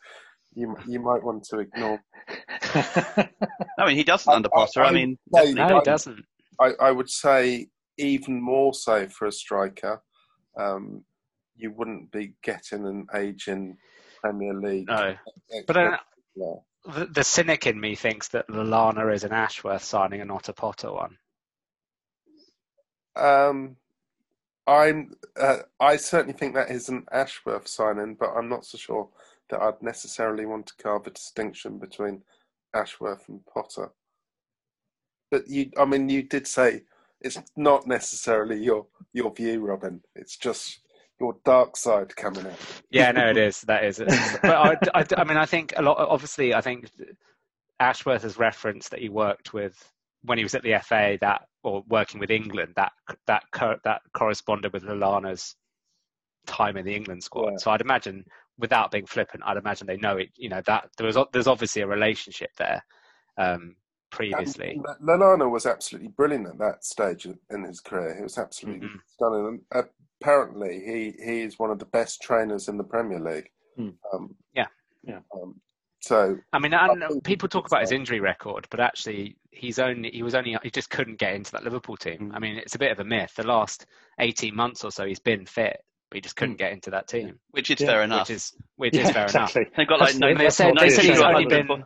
[0.54, 2.00] you you might want to ignore.
[2.74, 4.82] I mean, he doesn't under Potter.
[4.82, 6.24] I, mean, say- no, he doesn't.
[6.60, 7.68] I, I would say
[7.98, 10.02] even more so for a striker.
[10.58, 11.04] Um,
[11.56, 13.76] you wouldn't be getting an aging
[14.20, 14.88] Premier League.
[14.88, 15.14] No,
[15.66, 15.96] but uh,
[16.86, 20.52] the, the cynic in me thinks that Lallana is an Ashworth signing and not a
[20.52, 21.18] Potter one.
[23.16, 23.76] Um,
[24.68, 25.14] I'm.
[25.40, 29.09] Uh, I certainly think that is an Ashworth signing, but I'm not so sure
[29.50, 32.22] that I'd necessarily want to carve a distinction between
[32.74, 33.90] Ashworth and Potter.
[35.31, 36.83] But you, I mean, you did say
[37.20, 40.02] it's not necessarily your your view, Robin.
[40.14, 40.81] It's just
[41.18, 42.59] your dark side coming out.
[42.90, 43.62] Yeah, no, it is.
[43.62, 43.98] That is.
[44.42, 45.98] But I, I, I mean, I think a lot.
[45.98, 46.90] Obviously, I think
[47.81, 51.83] Ashworth has referenced that he worked with when he was at the FA that or
[51.88, 52.92] working with England that
[53.26, 55.57] that co- that corresponded with Lallana's
[56.46, 57.50] time in the England squad.
[57.52, 57.57] Yeah.
[57.59, 58.24] So I'd imagine,
[58.59, 60.31] without being flippant, I'd imagine they know it.
[60.37, 62.83] You know that there was there's obviously a relationship there
[63.37, 63.76] um,
[64.11, 64.81] previously.
[65.02, 68.16] Lallana was absolutely brilliant at that stage in his career.
[68.16, 69.00] He was absolutely Mhm.
[69.07, 69.61] stunning.
[69.72, 69.85] And
[70.20, 73.50] apparently, he, he is one of the best trainers in the Premier League.
[73.76, 73.90] Hmm.
[74.12, 74.66] Um, Yeah.
[75.02, 75.20] Yeah.
[75.33, 75.61] Um,
[76.00, 79.78] so I mean, I I know people talk about his injury record, but actually, he's
[79.78, 82.30] only he was only he just couldn't get into that Liverpool team.
[82.30, 82.34] Mm.
[82.34, 83.32] I mean, it's a bit of a myth.
[83.37, 83.87] The last
[84.20, 85.78] eighteen months or so, he's been fit,
[86.11, 86.58] but he just couldn't Mm.
[86.58, 88.28] get into that team, which is Yeah, fair enough.
[88.28, 89.52] which is which yeah, is fair enough.
[89.54, 91.84] They've got like no, they said- they said he's only been-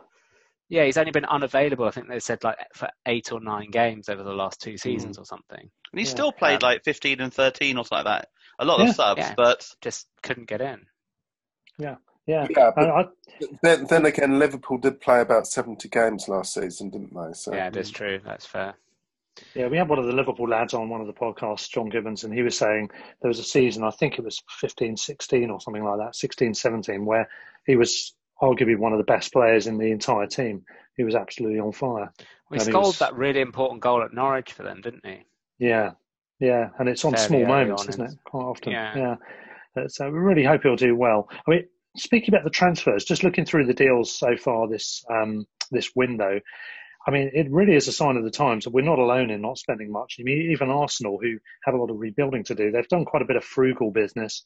[0.69, 1.85] Yeah, he's only been unavailable.
[1.85, 5.17] I think they said like for eight or nine games over the last two seasons
[5.17, 5.59] or something.
[5.91, 6.15] and he's Yeah.
[6.15, 8.29] still played Um, like 15 and 13 or something like that.
[8.57, 8.89] A lot Yeah.
[8.89, 9.33] of subs, Yeah.
[9.37, 10.85] but Just couldn't get in.
[11.77, 11.95] Yeah.
[12.25, 13.05] Yeah, I, but- I,
[13.61, 17.33] then, then again, Liverpool did play about seventy games last season, didn't they?
[17.33, 18.19] So Yeah, it is true.
[18.23, 18.75] That's fair.
[19.55, 22.23] Yeah, we had one of the Liverpool lads on one of the podcasts, John Gibbons,
[22.23, 25.59] and he was saying there was a season, I think it was 15 16 or
[25.59, 27.27] something like that, 16 17, where
[27.65, 30.63] he was arguably one of the best players in the entire team.
[30.95, 31.89] He was absolutely on fire.
[31.89, 32.11] Well,
[32.51, 35.23] he And he scored was- that really important goal at Norwich for them, didn't he?
[35.57, 35.91] Yeah,
[36.39, 38.13] yeah, and it's on Fairly small moments, on isn't it?
[38.25, 38.71] Quite often.
[38.71, 38.95] Yeah.
[38.95, 39.15] Yeah.
[39.75, 41.27] Uh, So we really hope he'll do well.
[41.47, 45.45] I mean, speaking about the transfers, just looking through the deals so far this um,
[45.71, 46.39] this window,
[47.07, 49.41] I mean, it really is a sign of the times that we're not alone in
[49.41, 50.15] not spending much.
[50.19, 53.21] I mean, even Arsenal, who have a lot of rebuilding to do, they've done quite
[53.21, 54.45] a bit of frugal business.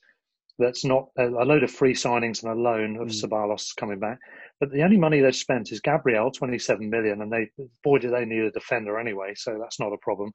[0.57, 4.17] That's not a, a load of free signings and a loan of Ceballos coming back.
[4.60, 7.51] But the only money they've spent is Gabriel, 27 million, and they
[7.83, 10.31] boy do they need a defender anyway, so that's not a problem.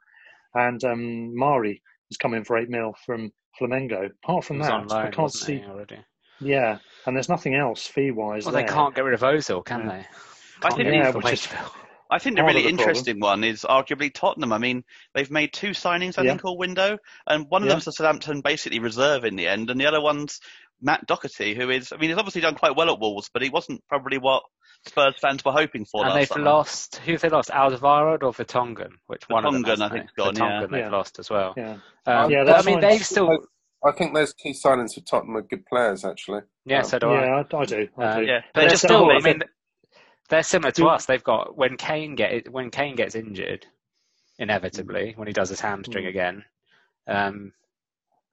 [0.55, 4.11] And um, Mari has come in for eight mil from Flamengo.
[4.22, 5.64] Apart from that, loan, I can't see.
[5.68, 5.98] already?
[6.40, 8.45] Yeah, and there's nothing else fee wise.
[8.45, 9.95] Well, they can't get rid of Ozil, can they?
[9.95, 11.49] I Can't think yeah, which the is-
[12.11, 12.79] I think the really the problem.
[12.81, 14.53] interesting one is arguably Tottenham.
[14.53, 14.85] I mean,
[15.15, 16.31] they've made two signings, I Yeah.
[16.33, 17.75] think, all window, and one of Yeah.
[17.75, 20.38] them's a Southampton basically reserve in the end, and the other one's
[20.83, 23.49] Matt Doherty, who is, I mean, he's obviously done quite well at Wolves, but he
[23.51, 24.43] wasn't probably what
[24.87, 26.45] Spurs fans were hoping for And last they've summer.
[26.45, 26.97] lost.
[27.07, 27.51] Who have they lost?
[27.51, 28.91] Alderweireld or Vertonghen?
[29.07, 29.62] Which one of them?
[29.65, 29.99] Vertonghen, I they?
[30.01, 30.43] think, gone, yeah.
[30.43, 30.91] Vertonghen they've Yeah.
[30.91, 31.55] lost as well.
[31.57, 33.47] Yeah, Um, Yeah, but, I mean, they've still.
[33.85, 36.42] I think those key signings for Tottenham are good players, actually.
[36.64, 37.25] Yeah, Um, so do I.
[37.25, 37.88] yeah, I, I do.
[37.99, 38.27] I Uh, do.
[38.27, 39.11] yeah, But They they're just still.
[39.11, 39.42] I mean,
[40.29, 41.07] they're similar to us.
[41.07, 43.66] They've got when Kane get when Kane gets injured,
[44.38, 46.09] inevitably when he does his hamstring Mm.
[46.09, 46.45] again.
[47.09, 47.53] Um,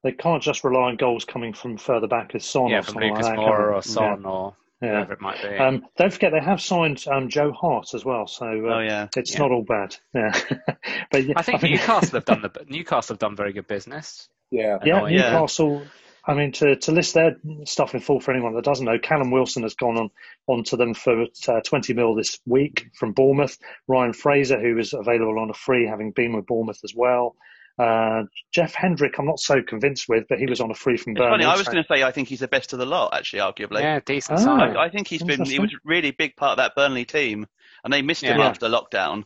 [0.03, 2.93] They can't just rely on goals coming from further back as Son yeah, or from
[2.93, 3.41] something Lucas like that.
[3.41, 3.89] Moura or they?
[3.89, 4.91] Son or Yeah.
[4.91, 5.57] whoever it might be.
[5.57, 9.07] Um, don't forget they have signed um, Joe Hart as well, so uh, Oh, yeah.
[9.17, 9.39] it's Yeah.
[9.39, 9.95] not all bad.
[10.13, 10.31] Yeah,
[11.11, 14.29] but yeah, I think Newcastle have done the Newcastle have done very good business.
[14.51, 14.77] Yeah.
[14.83, 15.15] Yeah, Annoying.
[15.15, 15.81] Newcastle.
[16.25, 19.31] I mean, to, to list their stuff in full for anyone that doesn't know, Callum
[19.31, 20.09] Wilson has gone on
[20.47, 23.57] onto them for uh, 20 mil this week from Bournemouth.
[23.87, 27.35] Ryan Fraser, who is available on a free, having been with Bournemouth as well.
[27.79, 31.13] Uh, Jeff Hendrick, I'm not so convinced with, but he was on a free from
[31.13, 31.31] It's Burnley.
[31.43, 33.39] funny, I was going to say I think he's the best of the lot, actually,
[33.39, 33.79] arguably.
[33.81, 34.43] Yeah, decent Oh.
[34.43, 34.75] sign.
[34.75, 37.47] I, I think he's been, he was a really big part of that Burnley team,
[37.83, 38.47] and they missed him Yeah.
[38.49, 39.23] after lockdown.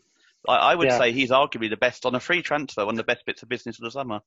[0.48, 0.98] I, I would Yeah.
[0.98, 3.50] say he's arguably the best on a free transfer, one of the best bits of
[3.50, 4.22] business of the summer.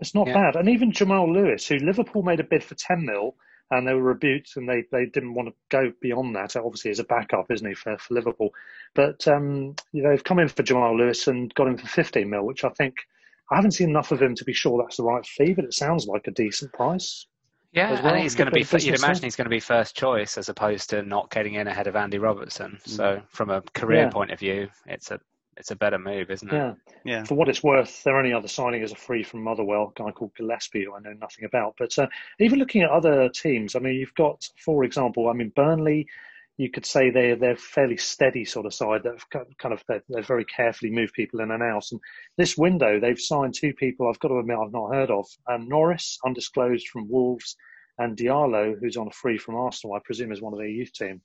[0.00, 0.34] It's not Yeah.
[0.34, 0.56] bad.
[0.56, 3.36] And even Jamal Lewis, who Liverpool made a bid for 10 mil,
[3.72, 6.56] and they were rebuked and they, they didn't want to go beyond that.
[6.56, 8.52] Obviously, as a backup, isn't he, for, for Liverpool?
[8.94, 12.28] But um, you know, they've come in for Jamal Lewis and got him for 15
[12.28, 12.96] mil, which I think
[13.48, 15.74] I haven't seen enough of him to be sure that's the right fee, but it
[15.74, 17.26] sounds like a decent price.
[17.72, 18.14] Yeah, well.
[18.14, 18.62] and he's going to be.
[18.62, 19.26] Good bit of You'd business imagine there.
[19.28, 22.18] he's going to be first choice as opposed to not getting in ahead of Andy
[22.18, 22.80] Robertson.
[22.84, 24.10] So, from a career Yeah.
[24.10, 25.20] point of view, it's a
[25.60, 26.54] it's a better move, isn't it?
[26.54, 26.74] Yeah.
[27.04, 27.24] Yeah.
[27.24, 30.10] For what it's worth, their only other signing is a free from Motherwell, a guy
[30.10, 31.74] called Gillespie, who I know nothing about.
[31.78, 32.08] But uh,
[32.40, 36.06] even looking at other teams, I mean, you've got, for example, I mean, Burnley,
[36.56, 40.02] you could say they're they're fairly steady sort of side that have kind of they've,
[40.08, 41.86] they've very carefully moved people in and out.
[41.90, 42.00] And
[42.36, 45.68] this window, they've signed two people I've got to admit I've not heard of: um,
[45.68, 47.56] Norris, undisclosed from Wolves,
[47.98, 49.94] and Diallo, who's on a free from Arsenal.
[49.94, 51.22] I presume is one of their youth team.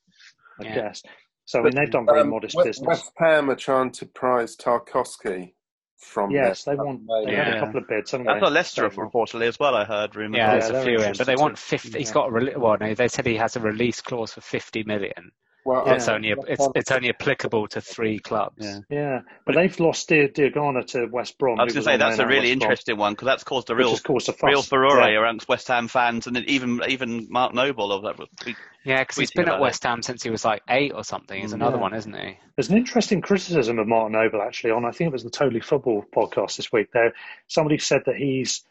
[0.62, 0.76] I Yeah.
[0.76, 1.04] guess.
[1.46, 2.88] So I mean, they've done very Um, modest West, business.
[2.88, 5.54] West Ham are trying to prize Tarkowski
[5.98, 7.02] from yes, they want.
[7.08, 7.56] they- They had Yeah.
[7.56, 8.40] a couple of bids, haven't I they?
[8.40, 9.76] thought Leicester So- reportedly as well.
[9.76, 10.38] I heard rumours.
[10.38, 12.00] Yeah, Yeah, there's a few in, but they want fifty.
[12.00, 14.84] He's got a rel- well, no, they said he has a release clause for fifty
[14.84, 15.32] million.
[15.66, 15.94] Well, Yeah.
[15.96, 18.64] It's only it's it's only applicable to three clubs.
[18.64, 18.80] Yeah.
[18.90, 21.60] Yeah, but they've lost Di- Diangana to West Brom.
[21.60, 23.70] I was going to say that's a really West Brom, interesting one because that's caused
[23.72, 24.48] a real, has caused a fuss.
[24.48, 25.20] real furore Yeah.
[25.22, 28.20] amongst West Ham fans, and then even even Mark Noble of that.
[28.46, 31.42] we- Yeah, because he's been at West Ham since he was like eight or something.
[31.42, 31.82] He's mm, another Yeah.
[31.82, 32.38] one, isn't he?
[32.56, 35.62] There's an interesting criticism of Mark Noble actually on I think it was the Totally
[35.62, 36.92] Football podcast this week.
[36.94, 37.14] There,
[37.48, 38.64] somebody said that he's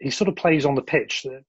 [0.00, 1.44] he sort of plays on the pitch that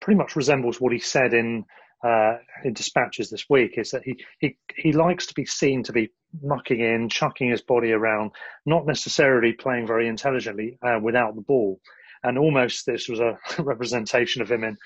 [0.00, 1.64] pretty much resembles what he said in
[2.04, 3.78] uh, in dispatches this week.
[3.78, 6.10] Is that he he he likes to be seen to be
[6.42, 8.32] mucking in, chucking his body around,
[8.64, 11.80] not necessarily playing very intelligently uh, without the ball.
[12.22, 14.76] And almost this was a representation of him in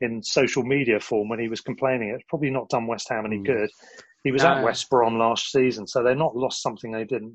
[0.00, 2.10] in social media form when he was complaining.
[2.10, 3.70] It's probably not done West Ham any good.
[4.24, 7.34] He was at West Brom last season, so they're not lost something they didn't.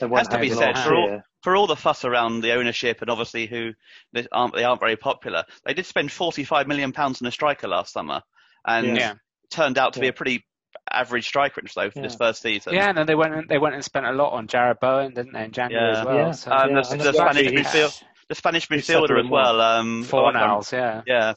[0.00, 3.02] They weren't Has to be said for all, for all the fuss around the ownership
[3.02, 3.72] and obviously who
[4.12, 5.44] they aren't they aren't very popular.
[5.64, 8.22] They did spend 45 million pounds on a striker last summer,
[8.66, 9.14] and Yeah.
[9.50, 10.44] turned out to be a pretty
[10.90, 12.74] average striker so for this first season.
[12.74, 15.14] Yeah, and then they went and, they went and spent a lot on Jarrod Bowen,
[15.14, 16.00] didn't they, in January Yeah.
[16.00, 16.16] as well?
[16.16, 16.30] Yeah.
[16.32, 19.56] So, And Yeah, the, the Spanish midfield, the Spanish midfielder as well.
[19.58, 19.60] well.
[19.60, 21.02] Um, four oh, nows, yeah.
[21.06, 21.34] Yeah.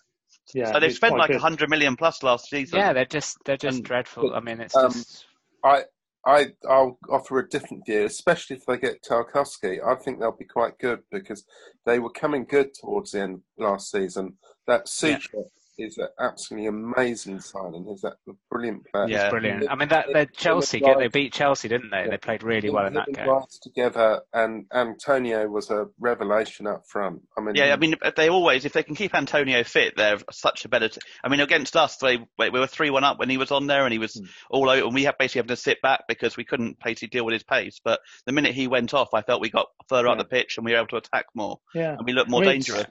[0.53, 1.35] Yeah, So they've spent like good.
[1.35, 2.77] 100 million plus last season.
[2.77, 4.33] Yeah, they're just they're just And- dreadful.
[4.35, 5.25] I mean, it's Um, just
[5.63, 5.83] I,
[6.25, 9.85] I, I'll offer a different view, especially if they get Tarkowski.
[9.85, 11.45] I think they'll be quite good because
[11.85, 14.37] they were coming good towards the end last season.
[14.65, 15.41] That Sutra
[15.77, 17.85] is an absolutely amazing signing.
[17.87, 18.13] He's a
[18.49, 19.07] brilliant player.
[19.07, 19.65] He's brilliant.
[19.69, 22.07] I mean, that they Chelsea get they beat Chelsea, didn't they?
[22.09, 23.27] They played really well in that game.
[23.61, 27.21] Together, and Antonio was a revelation up front.
[27.37, 30.65] I mean, Yeah, I mean, they always, if they can keep Antonio fit, they're such
[30.65, 30.89] a better.
[30.89, 33.67] T- I mean, against us, they we were three one up when he was on
[33.67, 34.25] there, and he was hmm.
[34.49, 37.25] all over, and we had basically having to sit back because we couldn't basically deal
[37.25, 37.79] with his pace.
[37.83, 40.65] But the minute he went off, I felt we got further up the pitch and
[40.65, 41.93] we were able to attack more, Yeah.
[41.93, 42.85] and we looked more I mean, dangerous.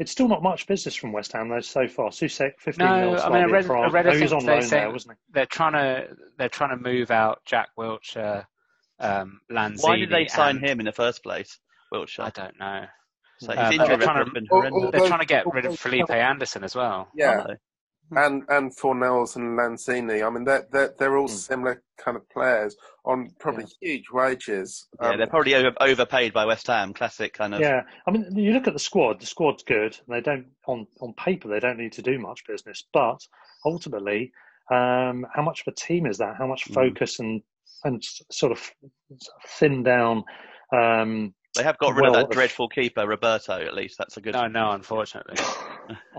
[0.00, 2.08] It's still not much business from West Ham though so far.
[2.08, 4.46] Souček, 15 No, mil, I mean, I read, I read a he was thing on
[4.46, 8.44] they loan say there, wasn't they're trying to they're trying to move out Jack Wilshere,
[8.98, 9.82] um, Lanzini.
[9.84, 11.58] Why did they sign and- him in the first place,
[11.92, 12.24] Wilshere?
[12.24, 12.84] I don't know.
[13.40, 14.90] So his they're trying to, been Al- horrendous.
[14.92, 17.08] they're trying to get rid of Felipe Anderson as well.
[17.14, 17.50] yeah, Aren't
[18.16, 20.26] and and Fornals and Lanzini.
[20.26, 24.88] I mean, they're they're, they're all similar kind of players on probably huge wages.
[25.00, 26.92] Yeah, Um, they're probably over, overpaid by West Ham.
[26.92, 27.60] Classic kind of.
[27.60, 29.20] Yeah, I mean, you look at the squad.
[29.20, 32.46] The squad's good, and they don't on on paper they don't need to do much
[32.46, 32.84] business.
[32.92, 33.20] But
[33.64, 34.32] ultimately,
[34.70, 36.36] um, how much of a team is that?
[36.36, 36.74] How much Mm.
[36.74, 37.42] focus and
[37.84, 38.70] and sort of
[39.46, 40.24] thin down?
[40.72, 43.52] Um, They have got rid well, of that dreadful keeper, Roberto.
[43.60, 44.34] At least that's a good.
[44.34, 45.36] No, no, unfortunately.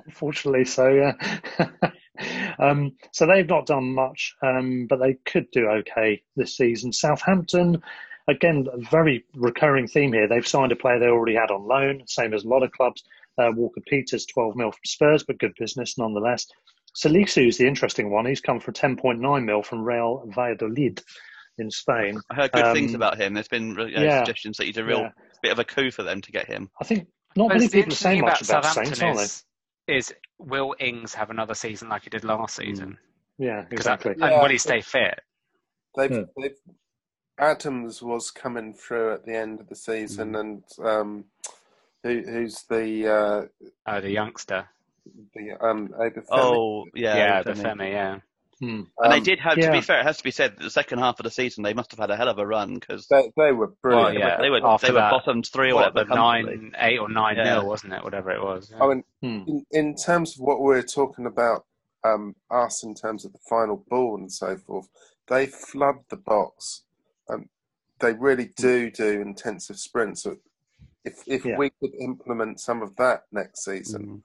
[0.05, 1.67] Unfortunately, so yeah.
[2.59, 6.91] um, so they've not done much, um, but they could do okay this season.
[6.91, 7.81] Southampton,
[8.27, 10.27] again, a very recurring theme here.
[10.27, 13.03] They've signed a player they already had on loan, same as a lot of clubs.
[13.37, 16.47] Uh, Walker Peters, 12 mil from Spurs, but good business nonetheless.
[16.95, 18.25] Salisu is the interesting one.
[18.25, 21.01] He's come for 10.9 mil from Real Valladolid
[21.57, 22.19] in Spain.
[22.29, 23.33] I heard good things Um, about him.
[23.33, 24.19] There's been you know, yeah.
[24.19, 25.09] suggestions that he's a real Yeah.
[25.41, 26.69] bit of a coup for them to get him.
[26.81, 27.07] I think
[27.37, 29.23] not But many people are saying much about about Saints, Southampton are they?
[29.23, 29.43] is,
[29.91, 32.97] is will Ings have another season like he did last season?
[33.37, 34.13] Yeah, exactly.
[34.17, 35.19] that- and will he stay fit?
[35.95, 36.23] They've, Hmm.
[36.41, 36.55] they've
[37.37, 41.25] Adams was coming through at the end of the season, and um,
[42.03, 44.69] who, who's the uh, Oh, the youngster.
[45.33, 46.23] the um Obafemi?
[46.31, 47.55] Oh yeah, Yeah, Femi.
[47.63, 48.19] Bafemi, yeah.
[48.61, 48.83] Hmm.
[48.99, 49.55] And they Um, did have.
[49.57, 51.63] To be fair, it has to be said that the second half of the season
[51.63, 54.19] they must have had a hell of a run because They, they were Oh, brilliant.
[54.19, 54.37] yeah.
[54.39, 56.05] they were After they were that, bottom three or whatever.
[56.05, 57.55] nine, eight or nine Yeah.
[57.55, 58.03] nil, wasn't it?
[58.03, 58.71] Whatever it was.
[58.79, 59.43] I mean, Hmm.
[59.49, 61.65] in, in terms of what we're talking about,
[62.03, 64.87] um, us in terms of the final ball and so forth,
[65.27, 66.83] they flood the box.
[67.29, 67.49] Um,
[67.99, 70.21] they really do do intensive sprints.
[70.23, 70.37] So
[71.03, 71.57] if if Yeah.
[71.57, 73.77] we could implement some of that next Mm.
[73.77, 74.23] season,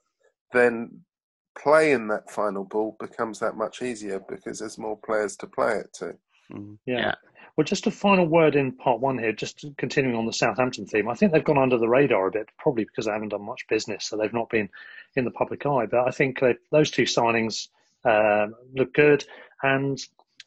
[1.56, 5.76] then playing that final ball becomes that much easier because there's more players to play
[5.76, 6.16] it to.
[6.52, 6.78] Mm.
[6.86, 6.98] Yeah.
[6.98, 7.14] Yeah.
[7.56, 11.08] Well, just a final word in part one here, just continuing on the Southampton theme.
[11.08, 13.66] I think they've gone under the radar a bit, probably because they haven't done much
[13.68, 14.68] business, so they've not been
[15.16, 15.86] in the public eye.
[15.86, 17.68] But I think uh, those two signings
[18.04, 19.24] um look good,
[19.62, 19.98] and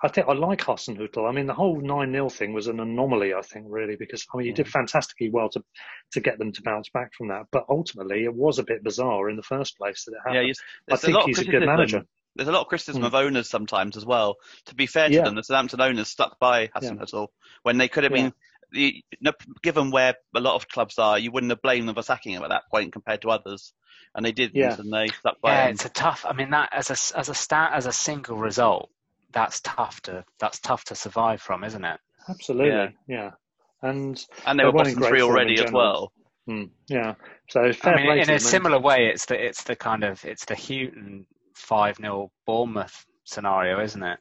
[0.02, 1.28] I think I like Hasenhüttl.
[1.30, 4.38] I mean, the whole nine 0 thing was an anomaly, I think, really, because I
[4.38, 5.64] mean, you did fantastically well to
[6.14, 9.30] to get them to bounce back from that, but ultimately it was a bit bizarre
[9.30, 10.48] in the first place that it happened.
[10.48, 12.04] you, I there's a think he's a good manager.
[12.36, 13.08] There's a lot of criticism Mm.
[13.08, 14.38] of owners sometimes as well.
[14.68, 15.24] To be fair to Yeah.
[15.24, 17.02] them, the Southampton owners stuck by Hassan Yeah.
[17.04, 17.28] Hussle
[17.64, 18.34] when they could have been.
[18.72, 19.04] The,
[19.64, 22.44] given where a lot of clubs are, you wouldn't have blamed them for sacking him
[22.44, 23.74] at that point compared to others,
[24.14, 24.76] and they didn't, Yeah.
[24.78, 25.72] and they stuck by Yeah, him.
[25.72, 26.24] it's a tough.
[26.24, 28.92] I mean, that as a as a stat as a single result,
[29.32, 32.00] that's tough to that's tough to survive from, isn't it?
[32.28, 32.90] Absolutely, Yeah.
[33.08, 33.32] yeah.
[33.82, 36.12] And And they they were weren't bottom three already as well.
[36.50, 37.14] Mm, yeah.
[37.50, 38.40] So fair I mean, play in to a them.
[38.40, 43.80] similar way, it's the it's the kind of it's the Hughton five 0 Bournemouth scenario,
[43.82, 44.20] isn't it?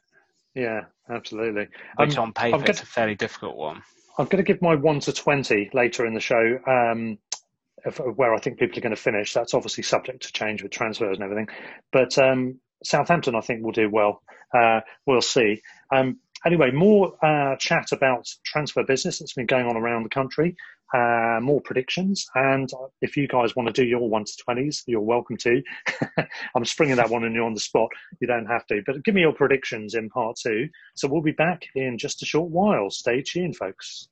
[0.55, 1.67] Yeah, absolutely.
[1.97, 3.81] Which Um, on paper I'm is gonna, a fairly difficult one.
[4.17, 6.59] I'm going to give my one to twenty later in the show.
[6.67, 7.17] Um,
[7.85, 9.31] of, of where I think people are going to finish.
[9.33, 11.47] That's obviously subject to change with transfers and everything.
[11.93, 14.21] But um, Southampton, I think, will do well.
[14.53, 15.61] Uh, we'll see.
[15.93, 20.55] Um, anyway, more uh, chat about transfer business that's been going on around the country.
[20.91, 22.67] Uh, more predictions, and
[23.03, 25.61] if you guys want to do your one to twenties, you're welcome to.
[26.55, 27.89] I'm springing that one on you on the spot.
[28.19, 30.67] You don't have to, but give me your predictions in part two.
[30.95, 32.89] So we'll be back in just a short while.
[32.89, 34.09] Stay tuned, folks.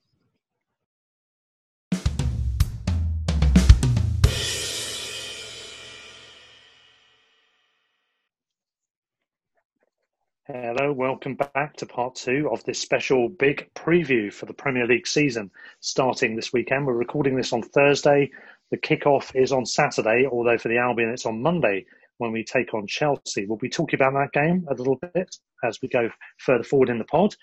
[10.50, 15.06] Hello, welcome back to part two of this special big preview for the Premier League
[15.06, 16.88] season starting this weekend.
[16.88, 18.32] We're recording this on Thursday.
[18.72, 21.86] The kickoff is on Saturday, although for the Albion it's on Monday
[22.20, 23.46] when we take on Chelsea.
[23.46, 26.98] We'll be talking about that game a little bit as we go further forward in
[26.98, 27.36] the pod.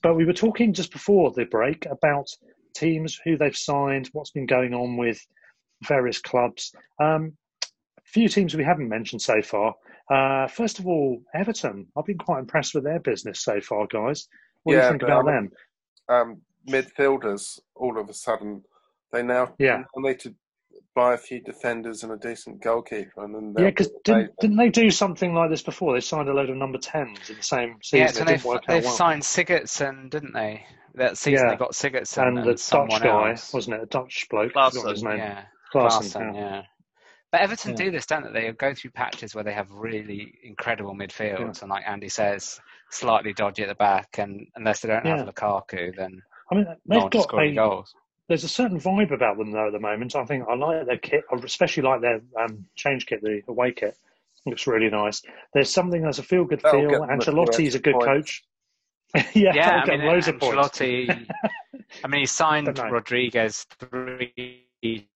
[0.00, 2.28] But we were talking just before the break about
[2.76, 5.26] teams, who they've signed, what's been going on with
[5.88, 6.72] various clubs.
[7.02, 7.32] Um,
[7.98, 9.74] a few teams we haven't mentioned so far.
[10.10, 11.86] Uh, first of all, Everton.
[11.96, 14.28] I've been quite impressed with their business so far, guys.
[14.62, 15.50] What do you think about I them?
[16.08, 18.62] Um, midfielders, all of a sudden,
[19.12, 19.84] they now Yeah.
[19.96, 20.34] need to
[20.94, 24.68] buy a few defenders and a decent goalkeeper, and then Yeah, because didn't, didn't they
[24.68, 25.92] do something like this before?
[25.94, 27.98] They signed a load of number tens in the same season.
[28.06, 28.92] Yeah, so they've, work out they've well.
[28.94, 30.64] signed Sigurdsson, didn't they?
[30.94, 31.52] That season Yeah.
[31.52, 33.52] they got Sigurdsson and and, the Dutch someone guy, else.
[33.52, 33.82] wasn't it?
[33.82, 34.52] A Dutch bloke.
[34.56, 35.18] I his name.
[35.18, 36.40] Yeah, Klaassen, Klaassen, yeah.
[36.40, 36.62] yeah.
[37.34, 37.76] But Everton Yeah.
[37.86, 38.42] do this, don't they?
[38.42, 42.60] They go through patches where they have really incredible midfields, and like Andy says,
[42.90, 45.16] slightly dodgy at the back, and unless they don't Yeah.
[45.16, 46.22] have Lukaku, then
[46.52, 47.92] I mean, no they've one to got a, goals.
[48.28, 50.14] there's a certain vibe about them though at the moment.
[50.14, 53.72] I think I like their kit, I especially like their um, change kit, the away
[53.72, 53.98] kit.
[54.46, 55.20] Looks really nice.
[55.54, 56.88] There's something that's a feel good feel.
[56.88, 58.44] get them a Ancelotti's a good extra coach.
[59.34, 60.78] yeah, Yeah, I'll I get mean, loads of points.
[60.78, 61.26] Ancelotti.
[62.04, 65.08] I mean, he signed Rodriguez three.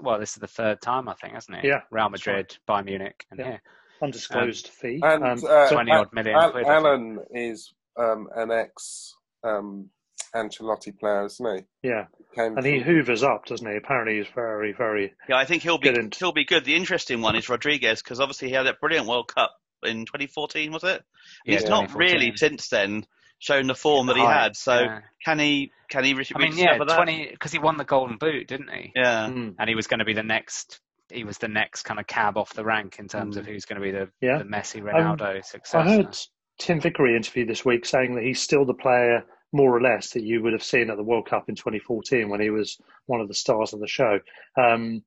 [0.00, 1.64] Well, this is the third time, I think, hasn't it?
[1.64, 2.36] Yeah, Real that's right.
[2.36, 3.46] Madrid, Bayern Munich, and Yeah.
[3.46, 3.62] here.
[4.02, 5.00] Undisclosed fee.
[5.02, 9.14] And Um, uh, 20 odd million Al- quid, Allan is um, an ex
[9.44, 9.90] um,
[10.34, 11.88] Ancelotti player, isn't he?
[11.88, 13.76] yeah, Came and he hoovers up, doesn't he?
[13.76, 15.14] Apparently, he's very, very.
[15.28, 16.64] Yeah, I think he'll be Good he'll be good.
[16.64, 20.72] The interesting one is Rodriguez because obviously he had that brilliant World Cup in 2014,
[20.72, 21.02] was it?
[21.44, 23.04] Yeah, He's not really since then
[23.42, 24.56] shown the form that he had.
[24.56, 25.00] So yeah.
[25.24, 26.96] can he can he re- I mean, yeah, rediscover that?
[26.96, 28.92] twenty because he won the Golden Boot, didn't he?
[28.94, 29.56] Yeah, Mm.
[29.58, 30.80] And he was going to be the next.
[31.10, 33.78] He was the next kind of cab off the rank in terms of who's going
[33.78, 34.38] to be the, Yeah.
[34.38, 35.78] the Messi Um, Ronaldo successor.
[35.78, 36.16] I heard
[36.58, 39.22] Tim Vickery interview this week saying that he's still the player,
[39.52, 42.40] more or less, that you would have seen at the World Cup in 2014 when
[42.40, 44.20] he was one of the stars of the show.
[44.56, 45.02] Um,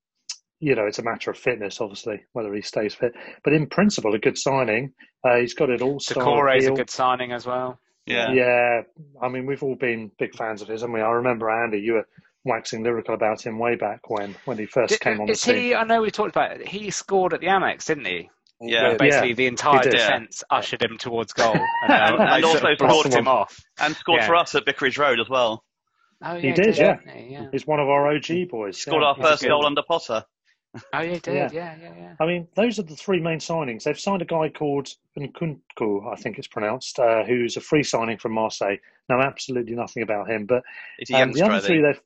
[0.60, 3.14] you know, it's a matter of fitness, obviously, whether he stays fit.
[3.44, 4.94] But in principle, a good signing.
[5.24, 6.00] Uh, he's got it all.
[6.00, 7.80] Doucouré is a good signing as well.
[8.06, 8.32] Yeah.
[8.32, 8.82] Yeah,
[9.22, 11.02] I mean, we've all been big fans of his, and we.
[11.02, 12.08] I remember Andy, you were
[12.44, 15.42] waxing lyrical about him way back when when he first Did- came on the is
[15.42, 15.56] scene.
[15.56, 15.76] he?
[15.76, 16.68] I know we talked about it.
[16.68, 18.30] He scored at the Amex, didn't he?
[18.62, 18.92] Yeah.
[18.92, 18.98] Yeah.
[18.98, 21.54] Basically, Yeah, the entire defence ushered him towards goal,
[21.84, 23.60] and, And- uh, and sort also of blocked scored him off.
[23.80, 24.28] And scored Yeah.
[24.28, 25.64] for us at Vicarage Road as well.
[26.24, 26.96] Oh, He yeah, did, yeah.
[26.98, 27.34] didn't he?
[27.34, 27.48] yeah.
[27.52, 28.78] He's one of our OG boys.
[28.78, 29.08] He Scored yeah.
[29.10, 30.24] our first good- goal under Potter.
[30.94, 31.34] Oh, yeah, he did.
[31.34, 31.50] Yeah.
[31.52, 32.16] Yeah, yeah, yeah.
[32.20, 33.84] I mean, those are the three main signings.
[33.84, 38.18] They've signed a guy called Nkounkou, I think it's pronounced, uh, who's a free signing
[38.18, 38.78] from Marseille.
[39.10, 40.64] Know absolutely nothing about him, but
[41.14, 42.02] um, the other three, they've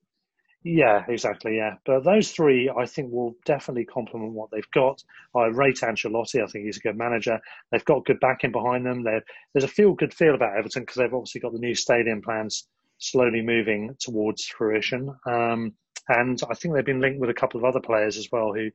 [0.63, 1.76] yeah, exactly, yeah.
[1.86, 5.01] But those three, I think, will definitely complement what they've got.
[5.34, 6.43] I rate Ancelotti.
[6.43, 7.39] I think he's a good manager.
[7.72, 9.03] They've got good backing behind them.
[9.03, 12.22] They're, there's a feel good feel about Everton because they've obviously got the new stadium
[12.22, 12.67] plans
[12.97, 15.15] slowly moving towards fruition.
[15.26, 15.76] Um,
[16.10, 18.70] and I think they've been linked with a couple of other players as well who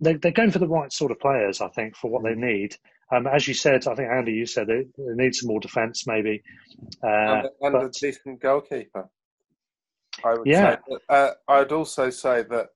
[0.00, 2.76] they, they're going for the right sort of players, I think, for what they need.
[3.12, 6.06] Um, as you said, I think Andy, you said they, they need some more defence,
[6.06, 6.42] maybe.
[7.02, 9.08] Uh, and, and a but- decent goalkeeper.
[10.24, 10.76] I would Yeah.
[10.88, 10.96] say.
[11.08, 12.68] Uh, I'd also say that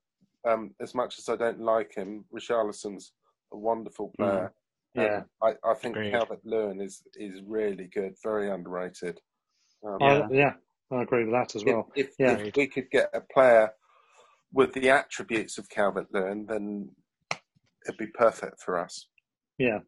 [0.44, 3.12] um, as much as I don't like him, Richarlison's
[3.52, 4.52] a wonderful player.
[4.96, 5.02] Mm.
[5.02, 5.16] yeah.
[5.18, 5.24] Um,
[5.64, 6.12] I, I think Agreed.
[6.12, 9.20] Calvert Lewin is is really good, very underrated.
[9.86, 10.54] Um, I, yeah,
[10.90, 11.92] I agree with that as if, well.
[11.94, 12.38] if, Yeah.
[12.38, 13.70] if we could get a player
[14.52, 16.90] with the attributes of Calvert Lewin, then
[17.86, 19.08] it'd be perfect for us.
[19.58, 19.80] Yeah.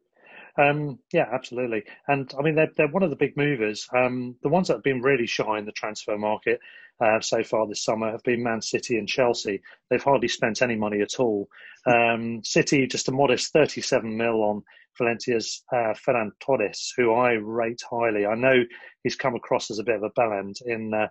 [0.57, 1.83] Um, yeah, absolutely.
[2.07, 3.87] And I mean, they're, they're one of the big movers.
[3.95, 6.59] Um, the ones that have been really shy in the transfer market
[7.03, 9.61] uh, so far this summer have been Man City and Chelsea.
[9.89, 11.47] They've hardly spent any money at all.
[11.85, 14.63] Um, City, just a modest 37 mil on
[14.97, 18.25] Valencia's uh, Ferran Torres, who I rate highly.
[18.25, 18.63] I know
[19.03, 21.07] he's come across as a bit of a bellend in uh,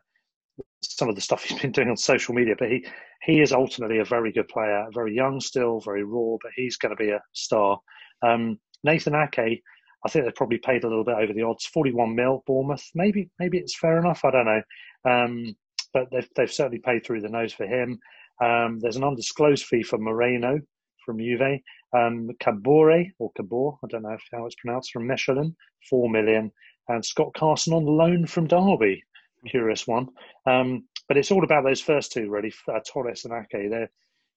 [0.83, 2.87] some of the stuff he's been doing on social media, but he,
[3.23, 6.95] he is ultimately a very good player, very young still, very raw, but he's going
[6.95, 7.79] to be a star.
[8.23, 9.63] Um, Nathan Ake,
[10.05, 12.89] I think they've probably paid a little bit over the odds, 41 mil, Bournemouth.
[12.95, 14.25] Maybe maybe it's fair enough.
[14.25, 14.63] I don't know.
[15.05, 15.57] Um,
[15.93, 17.99] but they've, they've certainly paid through the nose for him.
[18.43, 20.61] Um, there's an undisclosed fee for Moreno
[21.05, 21.61] from Juve.
[21.93, 25.55] Um, Kaboré, or Cabor, I don't know how it's pronounced, from Mechelen,
[25.89, 26.53] 4 million.
[26.89, 29.03] And Scott Carson on loan from Derby.
[29.47, 30.09] Curious one.
[30.47, 33.71] Um, but it's all about those first two, really, uh, Torres and Ake.
[33.71, 33.91] They're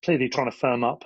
[0.03, 1.03] clearly trying to firm up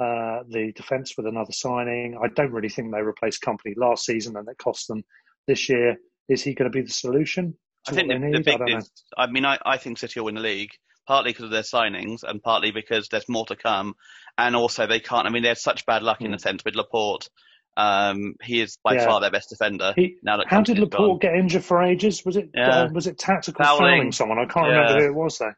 [0.00, 2.18] uh, the defence with another signing.
[2.22, 5.04] I don't really think they replaced Kompany last season and it cost them
[5.46, 5.96] this year.
[6.28, 7.54] Is he going to be the solution?
[7.86, 8.48] I think the, the need?
[8.48, 10.70] I big is, I mean, I, I think City will win the league,
[11.06, 13.94] partly because of their signings and partly because there's more to come.
[14.38, 16.76] And also they can't, I mean, they had such bad luck in the sense with
[16.76, 17.28] Laporte.
[17.76, 18.94] Um, he is by.
[18.94, 19.06] Yeah.
[19.06, 19.92] far their best defender.
[19.96, 21.00] He- now that How did Kompany's gone.
[21.02, 22.24] Laporte get injured for ages?
[22.24, 22.68] Was it Yeah.
[22.82, 23.80] uh, was it tactical Fouling.
[23.80, 24.38] fouling, someone?
[24.38, 24.72] I can't Yeah.
[24.80, 25.54] remember who it was though.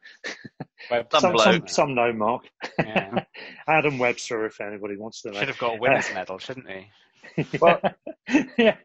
[0.90, 1.44] Web- Some some, bloke.
[1.44, 2.44] some, some know Mark.
[2.78, 3.24] Yeah.
[3.66, 5.38] Adam Webster, if anybody wants to know.
[5.40, 6.88] Should have got a winner's medal, shouldn't he?
[7.60, 7.80] Well-
[8.58, 8.76] yeah,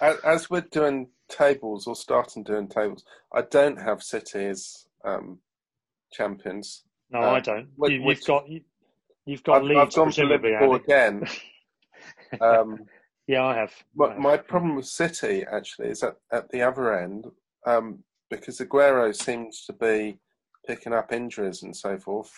[0.00, 5.38] As, as we're doing tables or starting doing tables, I don't have City as um,
[6.12, 6.84] champions.
[7.10, 7.68] no, Uh, I don't.
[7.76, 8.60] which- you, which- you've got you,
[9.26, 10.24] you've got I've, Leeds I've gone for.
[10.24, 11.26] Liverpool again.
[12.40, 12.80] Um,
[13.28, 13.72] Yeah, I have.
[13.72, 14.18] I my, have.
[14.18, 17.26] my problem with City actually is at, at the other end
[17.66, 20.20] um, because Aguero seems to be
[20.64, 22.30] picking up injuries and so forth.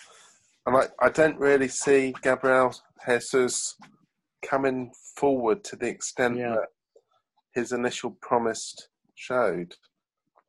[0.65, 2.73] and I, I don't really see Gabriel
[3.05, 3.75] Jesus
[4.43, 6.55] coming forward to the extent Yeah.
[6.55, 6.69] that
[7.53, 8.75] his initial promise
[9.13, 9.75] showed.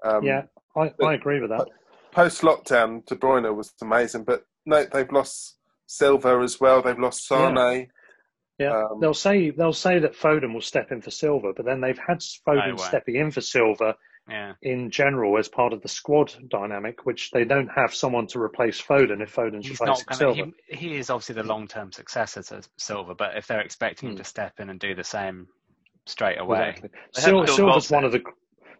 [0.04, 1.66] Um, yeah, I, I agree with that.
[2.12, 6.80] Post lockdown, De Bruyne was amazing, but no, they've lost Silva as well.
[6.80, 7.56] They've lost Sane.
[7.56, 7.84] Yeah,
[8.68, 11.98] Um, they'll say they'll say that Foden will step in for Silva, but then they've
[11.98, 12.84] had Foden way.
[12.84, 13.96] stepping in for Silva
[14.28, 14.52] Yeah.
[14.62, 18.80] in general as part of the squad dynamic, which they don't have someone to replace
[18.80, 20.50] Foden if Foden's He's replacing not going Silva.
[20.52, 20.76] to.
[20.76, 24.12] He, he is obviously the long-term successor to Silva, but if they're expecting Hmm.
[24.12, 25.48] him to step in and do the same
[26.06, 26.90] straight away, Exactly.
[27.14, 28.04] They Sil- have Phil Silva's one Goldstein.
[28.04, 28.22] of the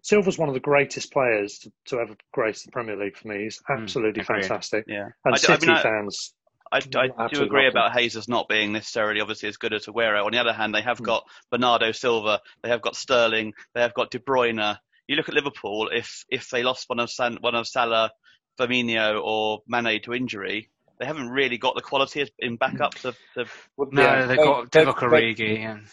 [0.03, 3.43] Silva's one of the greatest players to, to ever grace the Premier League for me.
[3.45, 4.43] He's absolutely agreed.
[4.47, 4.85] fantastic.
[4.89, 5.09] Yeah.
[5.27, 6.35] And I do- I City mean, I- fans,
[6.73, 6.79] I,
[7.19, 7.83] I do agree love them.
[7.83, 10.25] about Jesus not being necessarily obviously as good as Aguero.
[10.25, 13.95] On the other hand, they have got Bernardo Silva, they have got Sterling, they have
[13.95, 14.77] got De Bruyne.
[15.09, 15.89] You look at Liverpool.
[15.93, 18.13] If if they lost one of San, one of Salah,
[18.59, 23.51] Firmino, or Mane to injury, they haven't really got the quality in backups to, to
[23.77, 25.87] Would- no, yeah, they've got they've- Divock Origi and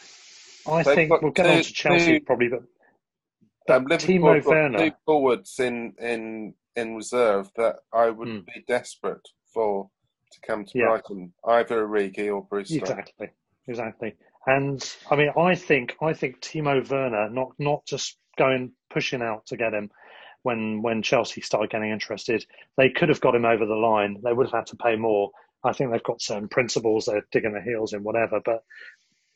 [0.69, 4.35] I They've think we'll get two- on to Chelsea two- probably, but Um, Liverpool Timo
[4.35, 8.39] have got Werner- two forwards in, in, in reserve that I would Hmm.
[8.53, 9.89] be desperate for
[10.31, 10.87] to come to Yeah.
[10.87, 12.77] Brighton, either Origi or Brewster.
[12.77, 13.29] Exactly,
[13.67, 14.15] exactly.
[14.45, 19.45] And I mean, I think I think Timo Werner not not just going pushing out
[19.47, 19.91] to get him
[20.43, 22.45] when when Chelsea started getting interested.
[22.77, 24.21] They could have got him over the line.
[24.23, 25.31] They would have had to pay more.
[25.63, 27.05] I think they've got certain principles.
[27.05, 28.63] They're digging their heels in whatever, but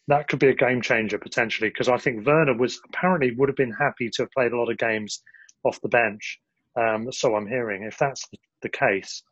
[0.07, 3.55] that could be a game changer potentially because I think Werner was apparently would have
[3.55, 5.21] been happy to have played a lot of games
[5.63, 6.39] off the bench.
[6.75, 9.23] Um, so I'm hearing if that's the, the case,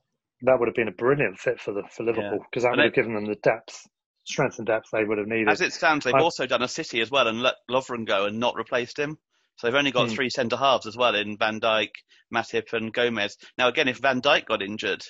[0.44, 2.86] that would have been a brilliant fit for the for Liverpool because that would it-
[2.86, 3.88] have given them the depth,
[4.26, 5.50] strength and depth they would have needed.
[5.50, 8.26] As it stands, they've I- also done a City as well and let Lovren go
[8.26, 9.18] and not replaced him.
[9.58, 10.14] So they've only got Hmm.
[10.16, 11.90] three centre halves as well in Van Dijk,
[12.34, 13.38] Matip, and Gomez.
[13.58, 15.04] Now again, if Van Dijk got injured,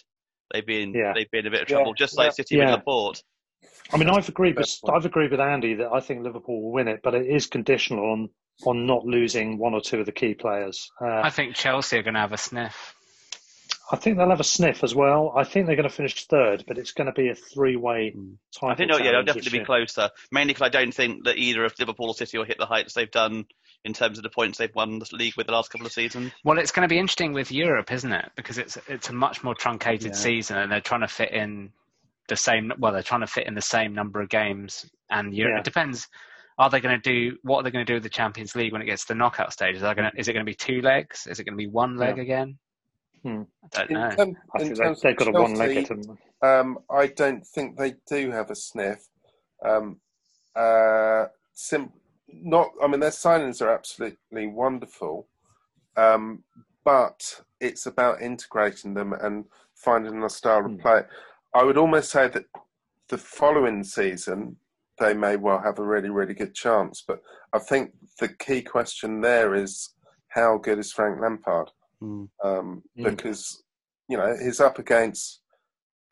[0.51, 1.13] they'd be in Yeah.
[1.13, 2.23] they'd be in a bit of Yeah, trouble, just yeah.
[2.23, 2.65] like City Yeah.
[2.65, 3.21] with Laporte.
[3.93, 6.87] I mean, I've agreed with I've agreed with Andy that I think Liverpool will win
[6.87, 8.29] it, but it is conditional on
[8.65, 10.91] on not losing one or two of the key players.
[11.01, 12.93] Uh, I think Chelsea are going to have a sniff.
[13.91, 15.33] I think they'll have a sniff as well.
[15.35, 18.29] I think they're going to finish third, but it's going to be a three-way title.
[18.59, 18.65] Hmm.
[18.71, 20.09] I think, no, yeah, they'll definitely be closer.
[20.31, 22.93] Mainly because I don't think that either of Liverpool or City will hit the heights
[22.93, 23.45] they've done
[23.85, 26.31] in terms of the points they've won the league with the last couple of seasons.
[26.43, 28.29] Well, it's going to be interesting with Europe, isn't it?
[28.35, 30.17] Because it's it's a much more truncated Yeah.
[30.17, 31.71] season, and they're trying to fit in
[32.27, 32.71] the same.
[32.77, 35.53] Well, they're trying to fit in the same number of games, and Europe.
[35.55, 35.59] Yeah.
[35.59, 36.07] It depends.
[36.59, 38.73] Are they going to do what are they going to do with the Champions League
[38.73, 39.81] when it gets to the knockout stages?
[39.81, 41.25] Are going to, is it going to be two legs?
[41.25, 42.23] Is it going to be one leg Yeah.
[42.23, 42.57] again?
[43.23, 43.43] Hmm.
[43.73, 44.09] I don't In, know.
[44.15, 45.91] term- I in think they, terms they've of got a Chelsea, one-legged.
[46.41, 49.07] Um, I don't think they do have a sniff.
[49.65, 49.99] Um,
[50.55, 51.93] uh, sim-
[52.27, 52.69] not.
[52.81, 55.27] I mean, their signings are absolutely wonderful,
[55.97, 56.43] um,
[56.85, 59.45] but it's about integrating them and
[59.75, 60.77] finding a style of Hmm.
[60.79, 61.01] play.
[61.53, 62.45] I would almost say that
[63.09, 64.57] the following season
[64.99, 67.03] they may well have a really, really good chance.
[67.07, 67.21] But
[67.53, 69.95] I think the key question there is
[70.27, 71.71] how good is Frank Lampard?
[72.01, 72.81] Um, Mm.
[72.97, 73.63] Because
[74.07, 75.41] you know he's up against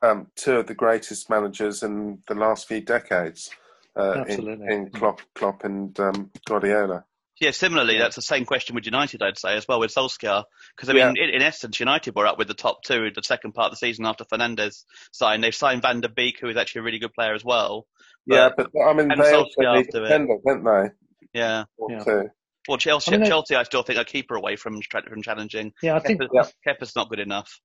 [0.02, 3.50] um, two of the greatest managers in the last few decades,
[3.98, 4.66] uh, in, Absolutely.
[4.74, 7.04] in Klopp, Klopp and um, Guardiola.
[7.40, 10.42] Yeah, similarly, that's the same question with United, I'd say, as well with Solskjaer.
[10.76, 13.22] Because, I mean, in, in essence, United were up with the top two in the
[13.22, 14.82] second part of the season after Fernandes
[15.12, 15.44] signed.
[15.44, 17.86] They've signed Van der Beek, who is actually a really good player as well.
[18.26, 20.08] yeah, but I mean and they also Solskjaer need after a it.
[20.08, 20.90] defender, don't they?
[21.32, 21.64] Yeah.
[21.76, 22.22] Or Yeah.
[22.68, 22.72] Two.
[22.72, 25.72] Well, Chelsea, I mean, Chelsea, I still think I keep her away from from challenging.
[25.82, 27.60] Yeah, I think Kepa's, Kepa's not good enough.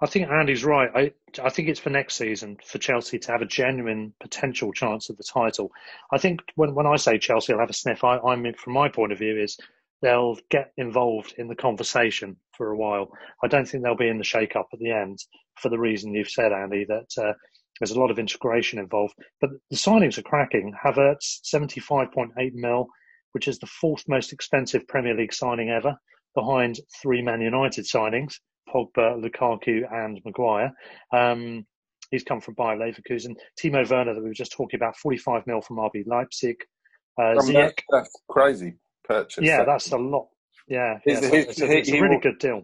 [0.00, 0.90] I think Andy's right.
[0.94, 1.12] I
[1.42, 5.16] I think it's for next season for Chelsea to have a genuine potential chance of
[5.16, 5.70] the title.
[6.12, 8.74] I think when when I say Chelsea will have a sniff, I, I mean from
[8.74, 9.56] my point of view is
[10.02, 13.10] they'll get involved in the conversation for a while.
[13.42, 15.18] I don't think they'll be in the shake up at the end
[15.60, 17.32] for the reason you've said, Andy, that uh,
[17.78, 19.14] there's a lot of integration involved.
[19.40, 20.74] But the signings are cracking.
[20.84, 22.88] Havertz, 75.8 mil,
[23.32, 25.96] which is the fourth most expensive Premier League signing ever,
[26.34, 28.34] behind three Man United signings,
[28.68, 30.70] Pogba, Lukaku, and Maguire.
[31.12, 31.66] Um,
[32.10, 33.34] he's come from Bayer Leverkusen.
[33.60, 36.56] Timo Werner, that we were just talking about, 45 mil from RB Leipzig.
[37.18, 38.74] Uh, Ziyech, that's, crazy
[39.04, 39.44] purchase.
[39.44, 40.28] yeah, that's a lot.
[40.68, 42.62] Yeah, yeah He's- it's, a, it's a- it's a really will- good deal.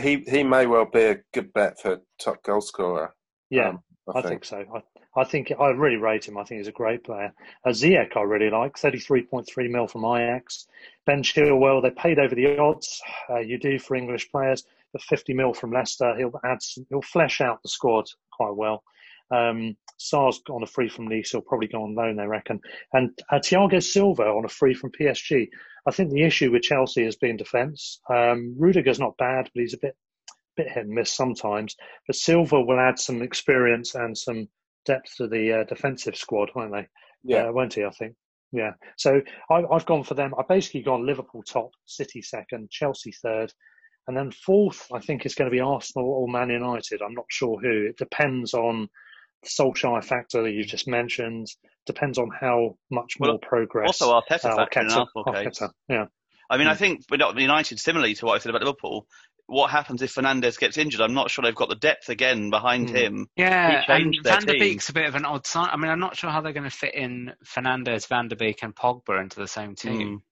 [0.00, 3.14] he he may well be a good bet for top goal scorer.
[3.50, 3.80] Yeah, um,
[4.14, 4.44] I, think.
[4.44, 4.64] so.
[4.74, 6.38] I, I think I really rate him.
[6.38, 7.32] I think he's a great player.
[7.64, 8.76] Uh, Ziyech, I really like.
[8.76, 10.66] 33.3 mil from Ajax.
[11.06, 13.00] Ben Chilwell, they paid over the odds.
[13.28, 14.64] Uh, you do for English players.
[14.92, 16.16] But 50 mil from Leicester.
[16.16, 16.62] He'll add.
[16.62, 18.82] Some, he'll flesh out the squad quite well.
[19.30, 21.30] Um, Sarr's on a free from Nice.
[21.30, 22.60] He'll probably go on loan, they reckon.
[22.92, 25.48] And uh, Thiago Silva on a free from PSG.
[25.86, 28.00] I think the issue with Chelsea has been defence.
[28.08, 29.96] Um, Rudiger's not bad, but he's a bit
[30.58, 31.74] bit hit and miss sometimes.
[32.06, 34.48] But Silva will add some experience and some
[34.84, 36.86] depth to the uh, defensive squad, won't they?
[37.24, 37.48] Yeah.
[37.48, 37.84] uh, won't he?
[37.84, 38.14] I think.
[38.52, 38.72] Yeah.
[38.96, 40.32] So I, I've gone for them.
[40.38, 43.52] I've basically gone Liverpool top, City second, Chelsea third,
[44.06, 44.86] and then fourth.
[44.92, 47.02] I think is going to be Arsenal or Man United.
[47.02, 47.86] I'm not sure who.
[47.88, 48.88] It depends on
[49.42, 51.46] the Solskjaer factor that you've just mentioned.
[51.86, 53.86] Depends on how much Well, more progress.
[54.00, 55.58] also Arteta uh, factor in Arteta- case.
[55.60, 56.04] Arteta, Yeah.
[56.50, 56.78] I mean, I Mm.
[56.78, 59.06] think United, similarly to what I said about Liverpool,
[59.48, 61.00] what happens if Fernandes gets injured?
[61.00, 62.94] I'm not sure they've got the depth again behind Mm.
[62.94, 63.28] him.
[63.34, 64.60] Yeah, He and changed Van der team.
[64.60, 65.70] Beek's a bit of an odd sign.
[65.72, 68.62] I mean, I'm not sure how they're going to fit in Fernandes, Van der Beek,
[68.62, 70.22] and Pogba into the same team.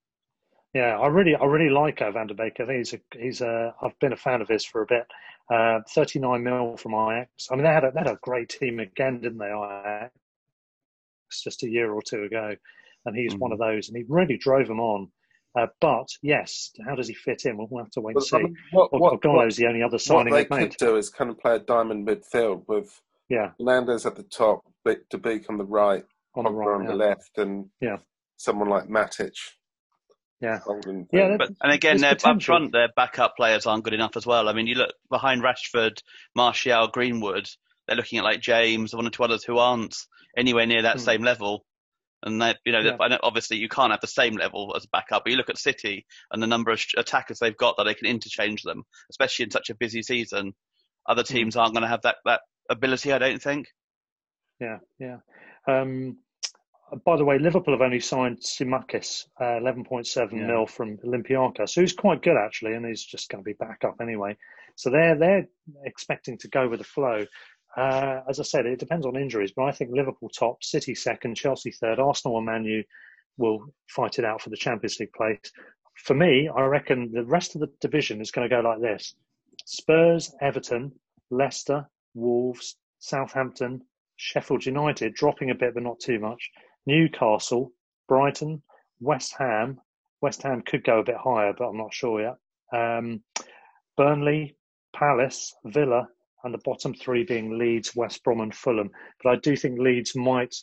[0.75, 2.61] Yeah, I really, I really like uh, Van der Beek.
[2.61, 5.07] I think he's a, he's a, I've been a fan of his for a bit.
[5.51, 7.49] Uh, 39 mil from Ajax.
[7.51, 9.47] I mean, they had a, they had a great team again, didn't they?
[9.47, 10.13] Ajax
[11.43, 12.55] just a year or two ago,
[13.07, 15.11] and he's one of those, and he really drove them on.
[15.57, 17.57] Uh, but yes, how does he fit in?
[17.57, 18.37] We'll have to wait and see.
[18.37, 20.71] I mean, what- Well, what- Ogolo's the only other signing they they've made.
[20.71, 23.53] could do is kind of play a diamond midfield with Yeah.
[23.59, 26.05] Fernandes at the top, Be- De Beek on the right,
[26.35, 26.91] On the right, on yeah.
[26.91, 27.97] the left, and Yeah.
[28.37, 29.35] someone like Matic.
[30.43, 30.59] Yeah.
[30.59, 31.37] holding Yeah.
[31.39, 34.51] But and again, There's their up front, their backup players aren't good enough as well.
[34.51, 36.03] I mean, you look behind Rashford,
[36.35, 37.49] Martial, Greenwood.
[37.87, 39.97] They're looking at like James, one or two others who aren't
[40.37, 41.03] anywhere near that Hmm.
[41.05, 41.65] same level.
[42.23, 42.97] And that you know, Yeah.
[43.01, 45.25] I know obviously you can't have the same level as a backup.
[45.25, 47.95] But you look at City and the number of sh- attackers they've got that they
[47.95, 50.55] can interchange them, especially in such a busy season.
[51.09, 51.35] Other Hmm.
[51.35, 52.41] teams aren't going to have that that
[52.71, 53.67] ability, I don't think.
[54.61, 55.19] Yeah, yeah.
[55.69, 56.19] Um,
[57.05, 60.47] by the way, Liverpool have only signed Tsimikas, uh, 11.7 Yeah.
[60.47, 63.97] mil from Olympiacos, who's quite good actually, and he's just going to be back up
[64.01, 64.37] anyway.
[64.77, 65.47] So they're they're
[65.85, 67.27] expecting to go with the flow.
[67.77, 71.35] Uh, as I said, it depends on injuries, but I think Liverpool top, City second,
[71.37, 72.83] Chelsea third, Arsenal and Man U
[73.37, 75.53] will fight it out for the Champions League place.
[76.05, 79.15] For me, I reckon the rest of the division is going to go like this:
[79.67, 80.93] Spurs, Everton,
[81.31, 83.83] Leicester, Wolves, Southampton,
[84.17, 86.51] Sheffield United dropping a bit but not too much.
[86.87, 87.73] Newcastle,
[88.09, 88.63] Brighton,
[89.01, 89.81] West Ham.
[90.23, 92.37] West Ham could go a bit higher, but I'm not sure yet.
[92.73, 93.23] Um,
[93.97, 94.57] Burnley,
[94.95, 96.09] Palace, Villa,
[96.47, 98.91] and the bottom three being Leeds, West Brom, and Fulham.
[99.23, 100.55] But I do think Leeds might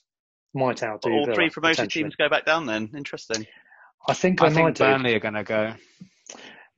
[0.55, 2.89] might outdo All Villa, three promoted teams go back down then.
[2.95, 3.45] Interesting.
[4.07, 4.83] I think they I think might do.
[4.83, 5.73] Burnley are going to go.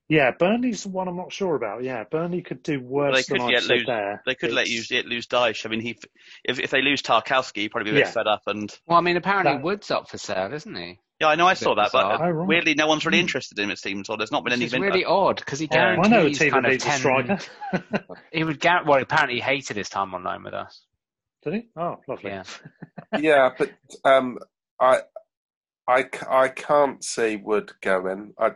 [0.08, 1.82] Yeah, Burnley's the one I'm not sure about.
[1.84, 3.86] Yeah, Burnley could do worse they could than yet I've said lose.
[3.88, 4.22] there.
[4.26, 5.66] They could let you yet lose Dyche.
[5.66, 5.98] I mean, he
[6.44, 8.12] if if they lose Tarkowski, he'd probably be a bit Yeah.
[8.12, 8.44] fed up.
[8.46, 11.00] And Well, I mean, apparently That- Wood's up for sale, isn't he?
[11.22, 13.24] Yeah, I know I saw that, but uh, Oh, weirdly, no one's really Hmm.
[13.26, 13.72] interested in him.
[13.72, 14.66] It seems, or there's not been Which any.
[14.66, 17.40] is vin- really odd because he I guarantees know a team kind of 10.
[18.32, 18.90] He would guarantee.
[18.90, 20.86] Well, apparently he hated his time online with us.
[21.44, 21.68] Did he?
[21.78, 22.32] Oh, lovely.
[22.32, 22.44] Yeah.
[23.20, 23.72] yeah, but
[24.04, 24.40] um,
[24.80, 25.02] I,
[25.88, 28.34] I, I can't see Wood going.
[28.40, 28.52] I,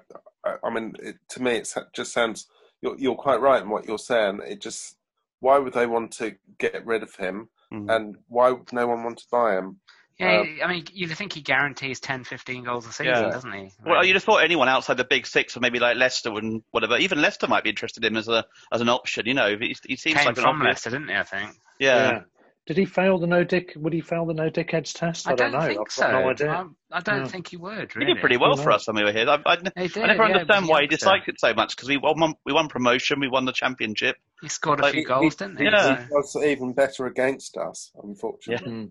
[0.45, 2.47] I, I mean, it, to me, it just sounds.
[2.81, 4.39] You're, you're quite right in what you're saying.
[4.45, 4.95] It just.
[5.41, 7.47] Why would they want to get rid of him?
[7.71, 7.95] Mhm.
[7.95, 9.79] And why would no one want to buy him?
[10.19, 13.29] Yeah, Um, I mean, you think he guarantees 10, 15 goals a season, Yeah.
[13.29, 13.71] doesn't he?
[13.85, 16.97] Well, you'd have thought anyone outside the big six, or maybe like Leicester and whatever.
[16.97, 19.25] Even Leicester might be interested in him as a as an option.
[19.25, 20.65] You know, he, he seems Came like an from obvious.
[20.85, 21.15] Leicester, didn't he?
[21.15, 21.51] I think.
[21.79, 22.21] Yeah.
[22.67, 23.73] Did he fail the no dick?
[23.77, 25.27] Would he fail the no dickheads test?
[25.27, 25.61] I, I don't know.
[25.61, 26.01] think I've so.
[26.03, 26.51] got no idea.
[26.51, 27.27] I, I don't Yeah.
[27.27, 27.91] think he would.
[27.97, 29.27] He did pretty well for us when we were here.
[29.27, 30.97] I, I, He did, I never yeah, understand why he youngster.
[30.97, 34.17] disliked it so much because we won we won promotion, we won the championship.
[34.41, 35.63] He scored a Like, few he- goals, didn't he?
[35.63, 36.03] yeah.
[36.05, 38.89] He was even better against us, unfortunately.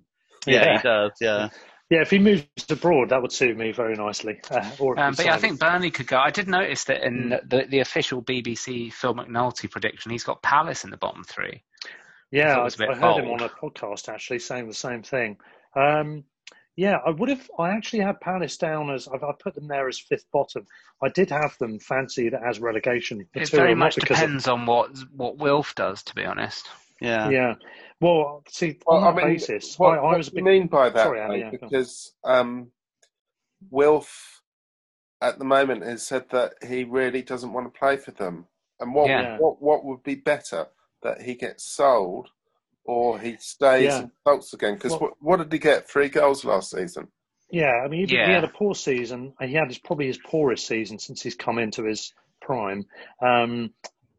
[0.49, 0.53] Mm.
[0.53, 1.12] Yeah, he does.
[1.20, 1.49] Yeah.
[1.90, 4.38] Yeah, if he moves abroad, that would suit me very nicely.
[4.51, 6.18] Uh, Um, but yeah, I think Burnley could go.
[6.18, 7.49] I did notice that in Hmm.
[7.49, 11.62] the, the official BBC Phil McNulty prediction, he's got Palace in the bottom three.
[12.30, 15.03] Yeah, I, was a bit I heard him on a podcast actually saying the same
[15.03, 15.38] thing.
[15.74, 16.24] Um,
[16.76, 17.51] yeah, I would have.
[17.59, 20.66] I actually had Palace down as I've, I put them there as fifth bottom.
[21.03, 24.66] I did have them fancied as relegation It material, very much because of- depends on
[24.66, 26.68] what what Wilf does, to be honest.
[27.01, 27.30] Yeah.
[27.30, 27.55] yeah.
[28.01, 30.36] Well, see, Well, on I that mean, basis, what, I, I what was a do
[30.38, 30.51] you bit.
[30.51, 31.05] mean by that?
[31.05, 31.44] Sorry, Ali, mate?
[31.53, 32.70] yeah, because um,
[33.70, 34.42] Wilf,
[35.20, 38.46] at the moment, has said that he really doesn't want to play for them.
[38.80, 39.38] And what Yeah.
[39.38, 40.66] what what would be better
[41.03, 42.28] that he gets sold,
[42.84, 43.99] or he stays Yeah.
[44.03, 44.74] and sulks again?
[44.74, 45.88] Because Well- what, what did he get?
[45.90, 47.09] Three goals last season.
[47.51, 49.32] Yeah, I mean, he, he had a poor season.
[49.40, 52.84] He had his, probably his poorest season since he's come into his prime.
[53.22, 53.72] Um,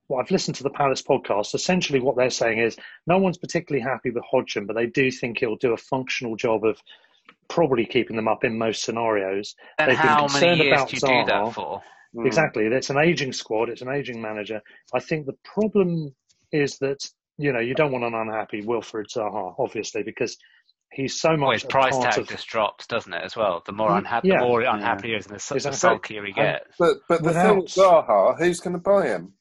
[0.10, 1.54] well, I've listened to the Palace podcast.
[1.56, 2.76] Essentially, what they're saying is
[3.08, 6.66] no one's particularly happy with Hodgson, but they do think he'll do a functional job
[6.66, 6.82] of
[7.48, 9.56] probably keeping them up in most scenarios.
[9.78, 11.82] And They've been how many concerned years about do you do that for?
[12.16, 12.26] Mm.
[12.26, 12.66] Exactly.
[12.66, 13.70] It's an aging squad.
[13.70, 14.62] It's an aging manager.
[14.94, 16.14] I think the problem
[16.52, 17.08] is that
[17.38, 20.36] you know you don't want an unhappy Wilfred Zaha, obviously, because
[20.92, 22.28] he's so Well, much his price tag of.
[22.28, 23.24] just drops, doesn't it?
[23.24, 24.40] As well, the more Mm, unhappy, yeah.
[24.40, 26.76] the more unhappy he is, and the, su- the sulkier he And- gets.
[26.80, 29.34] But but the thing with Zaha, who's going to buy him?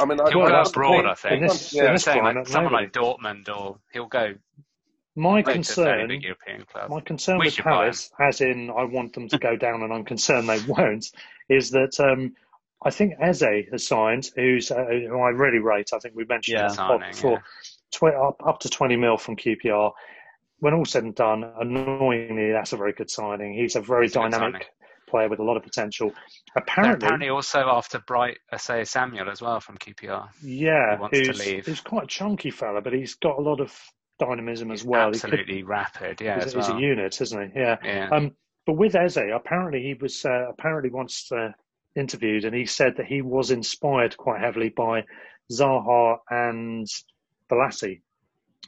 [0.00, 1.34] I mean, I, He'll I- go abroad, I think.
[1.34, 1.86] In this, Yeah.
[1.86, 2.84] in this Saying like someone maybe.
[2.84, 4.34] like Dortmund, or he'll go
[5.14, 6.90] my go to a fairly concern, big European club.
[6.90, 9.82] my concern We with should buy Palace, as in I want them to go down,
[9.82, 11.06] and I'm concerned they won't,
[11.48, 12.34] is that um,
[12.84, 15.90] I think Eze has signed, who's uh, who I really rate.
[15.94, 16.68] I think we mentioned Yeah.
[16.68, 17.42] this pod Signing, before.
[17.92, 19.92] Tw- up, up to 20 mil from QPR.
[20.58, 23.54] When all said and done, annoyingly, that's a very good signing.
[23.54, 24.62] He's a very It's dynamic signing.
[25.08, 26.08] Player with a lot of potential.
[26.10, 30.28] They're Apparently, apparently also after Bright Osayi Samuel as well from QPR.
[30.42, 31.66] yeah, he wants to who's, leave.
[31.66, 33.72] who's quite a chunky fella, but he's got a lot of
[34.18, 35.12] dynamism as well.
[35.12, 37.60] He could- Absolutely rapid, yeah, he's, as he's a unit, isn't he?
[37.60, 37.76] Yeah.
[37.84, 38.08] Yeah.
[38.10, 38.32] Um,
[38.66, 41.52] but with Eze, apparently he was uh, apparently once uh,
[41.94, 45.04] interviewed, and he said that he was inspired quite heavily by
[45.52, 46.86] Zaha and
[47.50, 48.00] Bolasie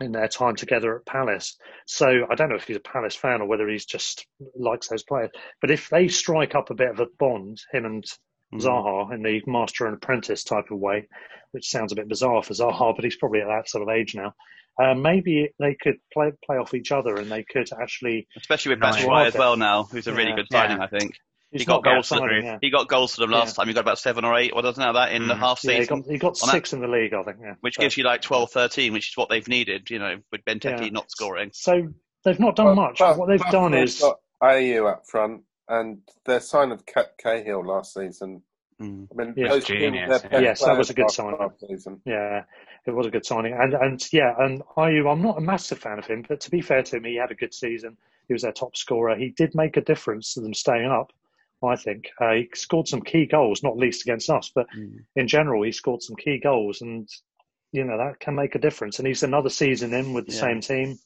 [0.00, 1.56] in their time together at Palace.
[1.86, 4.26] So I don't know if he's a Palace fan or whether he's just
[4.56, 5.30] likes those players.
[5.60, 8.04] But if they strike up a bit of a bond, him and
[8.50, 8.62] Mm.
[8.62, 11.06] Zaha in the master and apprentice type of way,
[11.52, 14.14] which sounds a bit bizarre for Zaha, but he's probably at that sort of age
[14.14, 14.32] now.
[14.82, 18.26] Uh, maybe they could play play off each other, and they could actually.
[18.38, 19.04] Especially with Nice.
[19.04, 20.36] Batshuayi as well now, who's a really Yeah.
[20.36, 20.84] good signing, Yeah.
[20.84, 21.12] I think.
[21.50, 22.08] He's he got not bad goals.
[22.08, 22.58] For, signing, yeah.
[22.60, 23.62] He got goals for them last Yeah.
[23.62, 23.68] time.
[23.68, 25.38] He got about seven or eight, or doesn't have that in the Mm.
[25.38, 27.38] half Yeah, he season, got, he got On that- six in the league, I think.
[27.42, 27.54] Yeah.
[27.60, 29.88] which So- gives you like 12, 13, which is what they've needed.
[29.90, 30.88] You know, with Benteke Yeah.
[30.90, 31.50] not scoring.
[31.54, 31.88] So
[32.24, 32.98] they've not done But- much.
[32.98, 36.84] but- what they've but done they've is got Ayew up front, and their sign of
[36.86, 38.42] Ca- Cahill last season.
[38.80, 39.08] Mm.
[39.10, 39.48] I mean, Yeah.
[39.48, 40.38] those Genius, yeah.
[40.40, 42.00] Yes, that was a good last signing.
[42.04, 42.44] Yeah,
[42.86, 45.98] it was a good signing, and and yeah, and Ayew, I'm not a massive fan
[45.98, 47.96] of him, but to be fair to him, he had a good season.
[48.28, 49.16] He was their top scorer.
[49.16, 51.12] He did make a difference to them staying up.
[51.62, 54.98] I think uh, he scored some key goals, not least against us, but Mm.
[55.16, 57.08] in general, he scored some key goals, and
[57.72, 58.98] you know that can make a difference.
[58.98, 60.40] And he's another season in with the Yeah.
[60.40, 60.98] same team.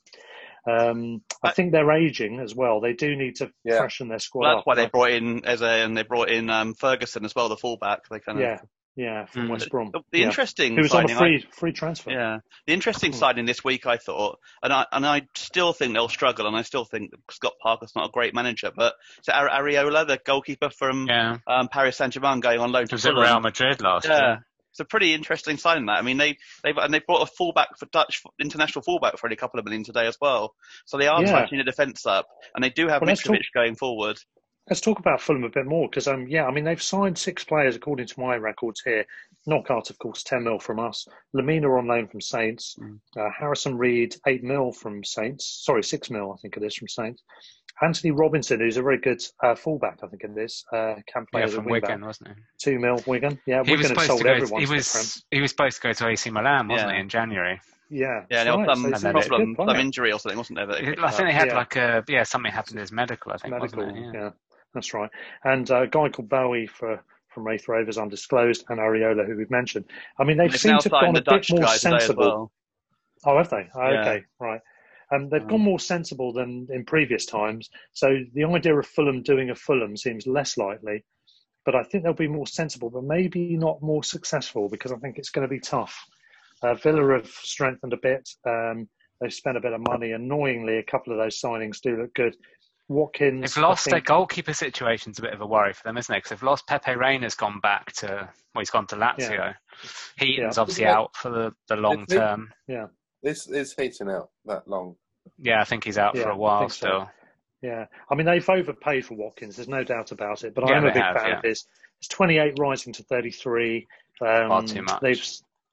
[0.68, 2.80] Um, I I- think they're aging as well.
[2.80, 3.78] They do need to Yeah.
[3.78, 4.66] freshen their squad Well, that's up.
[4.66, 8.08] why they brought in Eze and they brought in um, Ferguson as well, the fullback.
[8.08, 8.58] They kind of yeah,
[8.96, 9.50] yeah, from Mm.
[9.50, 9.90] West Brom.
[9.92, 10.26] The, the yeah.
[10.26, 12.10] interesting He was on a signing, I- free free transfer.
[12.10, 13.18] Yeah, the interesting Hmm.
[13.18, 16.62] signing this week, I thought, and I and I still think they'll struggle, and I
[16.62, 21.06] still think Scott Parker's not a great manager, but so Ar- Areola, the goalkeeper from
[21.08, 21.38] Yeah.
[21.46, 24.20] um, Paris Saint Germain, going on loan He to was at Real Madrid last Yeah,
[24.26, 24.46] year.
[24.70, 25.86] it's a pretty interesting signing.
[25.86, 29.26] That I mean, they they and they brought a fullback for Dutch international fullback for
[29.26, 30.54] only a couple of million today as well.
[30.86, 31.32] So they are Yeah.
[31.32, 34.18] tightening the defence up, and they do have Well, let's Mitrovic talk- going forward.
[34.68, 37.42] Let's talk about Fulham a bit more because, um, yeah, I mean they've signed six
[37.42, 39.04] players according to my records here.
[39.44, 41.06] Knockaert, of course, ten mil from us.
[41.34, 42.76] Lemina on loan from Saints.
[42.80, 43.00] Mm.
[43.16, 45.62] Uh, Harrison Reed eight mil from Saints.
[45.64, 47.22] Sorry, six mil I think it is from Saints.
[47.82, 50.64] Antonee Robinson, who's a very good uh, fullback, I think it is.
[50.72, 52.06] Uh, can play Yeah, from Wigan, back.
[52.06, 52.34] wasn't he?
[52.60, 53.40] Two mil Wigan.
[53.46, 54.32] Yeah, He was Wigan have supposed sold to go.
[54.32, 56.94] everyone He to the was he was supposed to go to AC Milan, wasn't Yeah.
[56.96, 57.60] he, in January?
[57.90, 58.66] Yeah, Yeah, that's right.
[58.68, 60.66] some So he's a and then problem, good some injury or something, wasn't there?
[60.66, 61.56] that I think they had Yeah.
[61.56, 63.32] like a yeah something happened to his medical.
[63.32, 63.84] I think medical.
[63.84, 64.14] wasn't it?
[64.14, 64.30] Yeah.
[64.74, 65.10] That's right.
[65.44, 69.50] And uh, a guy called Bowie for from Raith Rovers, undisclosed, and Areola, who we've
[69.50, 69.86] mentioned.
[70.18, 71.80] I mean, they've, They've seemed to have gone a the bit more guy today as
[72.02, 72.22] sensible.
[72.24, 72.52] well.
[73.24, 73.68] Oh, have they?
[73.74, 74.00] Oh, Yeah.
[74.00, 74.60] Okay, right.
[75.12, 77.70] Um, they've Um, gone more sensible than in previous times.
[77.92, 81.04] So the idea of Fulham doing a Fulham seems less likely.
[81.64, 85.16] But I think they'll be more sensible, but maybe not more successful because I think
[85.16, 85.96] it's going to be tough.
[86.62, 88.28] Uh, Villa have strengthened a bit.
[88.46, 88.88] Um,
[89.20, 90.12] they've spent a bit of money.
[90.12, 92.36] Annoyingly, a couple of those signings do look good.
[92.92, 93.54] Watkins.
[93.54, 96.14] They've lost I their think, goalkeeper situation's a bit of a worry for them, isn't
[96.14, 96.18] it?
[96.18, 99.54] Because they've lost Pepe Reina's gone back to well, he's gone to Lazio.
[100.16, 100.60] Heaton's Yeah.
[100.60, 100.96] obviously Yeah.
[100.98, 102.52] out for the, the long Is he- term.
[103.22, 104.96] This is Heaton out that long.
[105.38, 106.76] Yeah, I think he's out Yeah, for a while think so.
[106.76, 107.10] still.
[107.62, 109.56] Yeah, I mean they've overpaid for Watkins.
[109.56, 110.54] There's no doubt about it.
[110.54, 111.38] But Yeah, I'm a big have, fan yeah.
[111.38, 111.64] of his.
[111.98, 113.86] It's 28 rising to 33.
[114.20, 115.00] Um, Far too much.
[115.00, 115.24] They've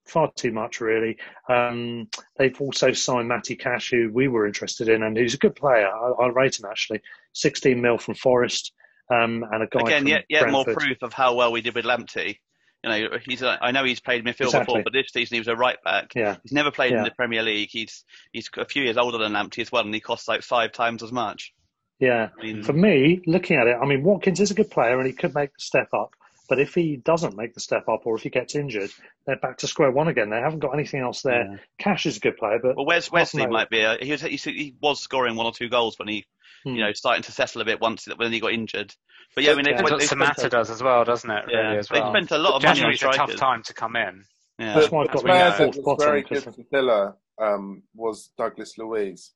[0.09, 1.17] far too much really.
[1.47, 2.07] Um,
[2.37, 5.87] they've also signed Matty Cash, who we were interested in, and who's a good player.
[5.87, 7.01] I, I rate him actually.
[7.33, 8.73] 16 mil from Forest,
[9.11, 11.85] um, and a guy Again, yet, yet more proof of how well we did with
[11.85, 12.39] Lamptey.
[12.83, 14.75] You know, he's a, I know he's played midfield Exactly.
[14.75, 16.11] before, but this season he was a right back.
[16.15, 17.69] Yeah, He's never played in the Premier League.
[17.71, 20.71] He's he's a few years older than Lamptey as well, and he costs like five
[20.71, 21.53] times as much.
[21.99, 22.29] yeah.
[22.39, 25.05] I mean, For me, looking at it, I mean Watkins is a good player, and
[25.05, 26.13] he could make the step up.
[26.49, 28.89] But if he doesn't make the step up, or if he gets injured,
[29.25, 30.29] they're back to square one again.
[30.31, 31.45] They haven't got anything else there.
[31.51, 31.57] Yeah.
[31.77, 33.81] Cash is a good player, but well, Wes, Wesley from might be.
[33.81, 36.25] A, he was he, he was scoring one or two goals when he
[36.65, 36.75] Hmm.
[36.75, 38.93] you know starting to settle a bit once when he got injured.
[39.33, 39.77] But yeah, I mean they, Yeah.
[39.77, 41.45] That's they, what they spent, Samatta does as well, doesn't it?
[41.49, 43.73] yeah, Really, as they spent a lot of money on January's a tough time to
[43.73, 44.25] come in.
[44.57, 44.73] Yeah.
[44.73, 46.05] That's why I've The got we them player that fourth was bottom.
[46.05, 49.31] very 'cause- good for Villa um, was Douglas Luiz.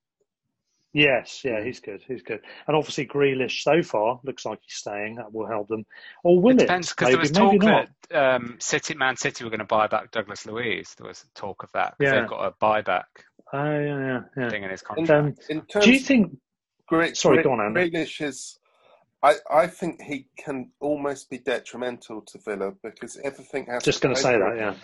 [0.94, 2.04] Yes, yeah, he's good.
[2.08, 2.42] He's good.
[2.68, 5.16] And obviously, Grealish so far looks like he's staying.
[5.16, 5.86] That will help them.
[6.24, 6.60] Or will It it?
[6.66, 7.88] depends because there was talk not.
[8.10, 10.94] that um, City, Man City were going to buy back Douglas Luiz.
[10.96, 11.92] There was talk of that.
[11.98, 12.20] 'cause Yeah.
[12.20, 13.06] They've got a buyback
[13.52, 14.50] Oh, yeah, yeah, yeah.
[14.50, 15.12] thing in his In, contract.
[15.12, 16.38] Um, in terms do you think?
[16.88, 17.90] Gre- Sorry, Gre- go on, Andy.
[17.90, 18.60] Grealish is
[19.24, 23.82] I, I think he can almost be detrimental to Villa because everything has.
[23.84, 24.76] Just to going to say that, yeah.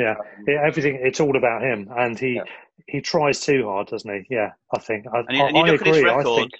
[0.00, 0.16] Him.
[0.46, 0.98] Yeah, yeah, everything.
[1.02, 2.40] It's all about him, and he
[2.86, 4.34] he tries too hard, doesn't he?
[4.34, 5.06] Yeah, I think.
[5.12, 5.90] I, And you, I, and you I look agree.
[5.90, 6.50] at his I record think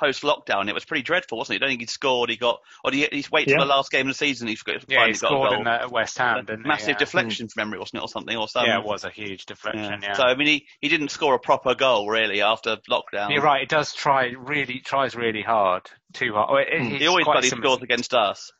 [0.00, 1.56] post lockdown; it was pretty dreadful, wasn't it?
[1.56, 2.28] You don't think he'd scored?
[2.30, 3.60] He got, or did he, he wait till Yeah.
[3.64, 4.48] the last game of the season?
[4.48, 5.58] He's got, Yeah, finally he got a scored goal.
[5.58, 6.68] in that at West Ham, didn't he?
[6.68, 6.96] massive Yeah.
[6.98, 8.70] deflection from memory, wasn't it, or something, or something?
[8.70, 10.00] Yeah, it was a huge deflection.
[10.02, 10.14] Yeah.
[10.14, 13.30] So I mean, he, he didn't score a proper goal really after lockdown.
[13.30, 13.62] You're right.
[13.62, 16.66] It does try really tries really hard, too hard.
[16.68, 16.98] It- Mm.
[16.98, 18.50] He always quite bloody similar- scores against us.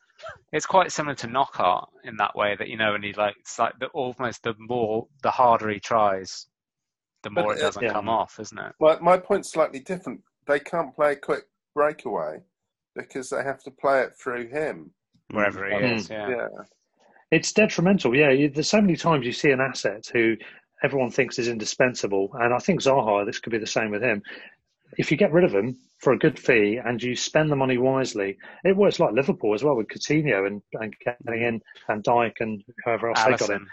[0.51, 3.59] It's quite similar to Knockaert in that way that you know, and he like it's
[3.59, 6.47] like the almost the more the harder he tries,
[7.23, 7.91] the more But, it uh, doesn't yeah.
[7.91, 8.73] come off, isn't it?
[8.79, 10.21] Well, my point's slightly different.
[10.47, 11.43] They can't play a quick
[11.73, 12.39] breakaway
[12.95, 14.91] because they have to play it through him.
[15.31, 15.95] Wherever he Mm.
[15.97, 16.29] is, yeah.
[16.29, 16.47] Yeah.
[17.31, 18.15] it's detrimental.
[18.15, 20.35] Yeah, you, there's so many times you see an asset who
[20.83, 23.25] everyone thinks is indispensable, and I think Zaha.
[23.25, 24.21] This could be the same with him.
[24.97, 27.77] If you get rid of him for a good fee and you spend the money
[27.77, 32.33] wisely, it works like Liverpool as well with Coutinho and, and getting in Van Dijk
[32.39, 33.65] and whoever else they got in.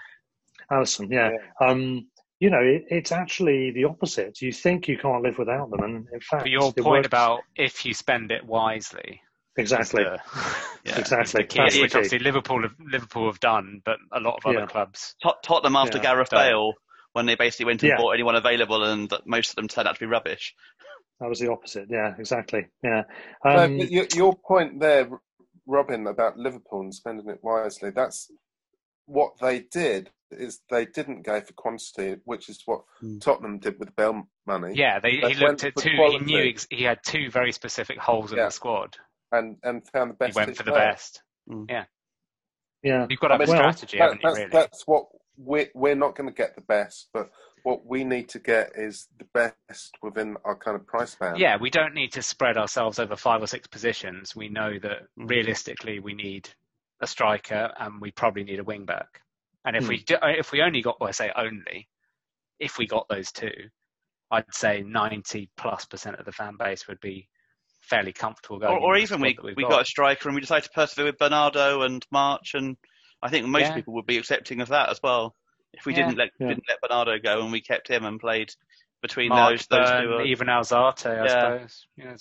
[0.71, 1.09] Alisson.
[1.09, 1.31] Alisson, yeah.
[1.61, 2.09] Um,
[2.41, 4.41] you know, it, it's actually the opposite.
[4.41, 7.07] You think you can't live without them, and in fact, But your point works.
[7.07, 9.21] about if you spend it wisely,
[9.57, 10.19] exactly, the,
[10.85, 10.99] Yeah.
[10.99, 11.99] exactly, the key, That's the which key.
[11.99, 14.67] obviously Liverpool have, Liverpool have done, but a lot of other Yeah.
[14.67, 15.15] clubs.
[15.23, 16.31] Tot- Tottenham after Yeah, Gareth.
[16.31, 16.73] Bale,
[17.13, 17.97] when they basically went and Yeah.
[17.99, 20.55] bought anyone available, and most of them turned out to be rubbish.
[21.23, 21.87] That was the opposite.
[21.89, 22.67] Yeah, exactly.
[22.83, 23.05] Yeah.
[23.45, 25.09] No, Um, but your, your point there,
[25.67, 28.29] Robin, about Liverpool and spending it wisely, that's
[29.07, 33.19] what they did is they didn't go for quantity, which is what Hmm.
[33.19, 34.73] Tottenham did with Bell money.
[34.75, 35.91] Yeah, they, They he looked at for two.
[35.91, 38.47] He knew ex- he had two very specific holes in Yeah.
[38.47, 38.97] the squad.
[39.31, 40.33] and and found the best.
[40.37, 40.91] He went for the player.
[40.91, 41.23] best.
[41.69, 41.85] Yeah,
[42.83, 43.07] yeah.
[43.09, 44.29] you've got to have a Well, strategy, That- haven't you?
[44.29, 44.51] that's, Really?
[44.51, 45.07] that's what
[45.37, 47.31] we're we're not going to get the best, but
[47.63, 51.39] what we need to get is the best within our kind of price band.
[51.39, 54.35] Yeah, we don't need to spread ourselves over five or six positions.
[54.37, 55.29] We know that Mm-hmm.
[55.29, 56.49] realistically we need
[57.01, 59.23] a striker and we probably need a wing back.
[59.65, 59.91] And if Hmm.
[59.91, 61.89] we do, if we only got, well, I say only,
[62.59, 63.53] if we got those two,
[64.31, 67.29] I'd say ninety plus percent of the fan base would be
[67.81, 68.73] fairly comfortable going.
[68.77, 71.19] Or, or even we we've we got a striker and we decided to persevere with
[71.19, 72.77] Bernardo and March, and
[73.23, 73.75] I think most Yeah.
[73.75, 75.35] people would be accepting of that as well.
[75.75, 76.07] If we Yeah.
[76.07, 76.49] didn't let Yeah.
[76.49, 78.53] didn't let Bernardo go and we kept him and played
[79.01, 80.21] between Mark those those two.
[80.23, 81.29] even Alzate, I Yeah.
[81.29, 81.87] suppose.
[81.97, 82.17] Yeah,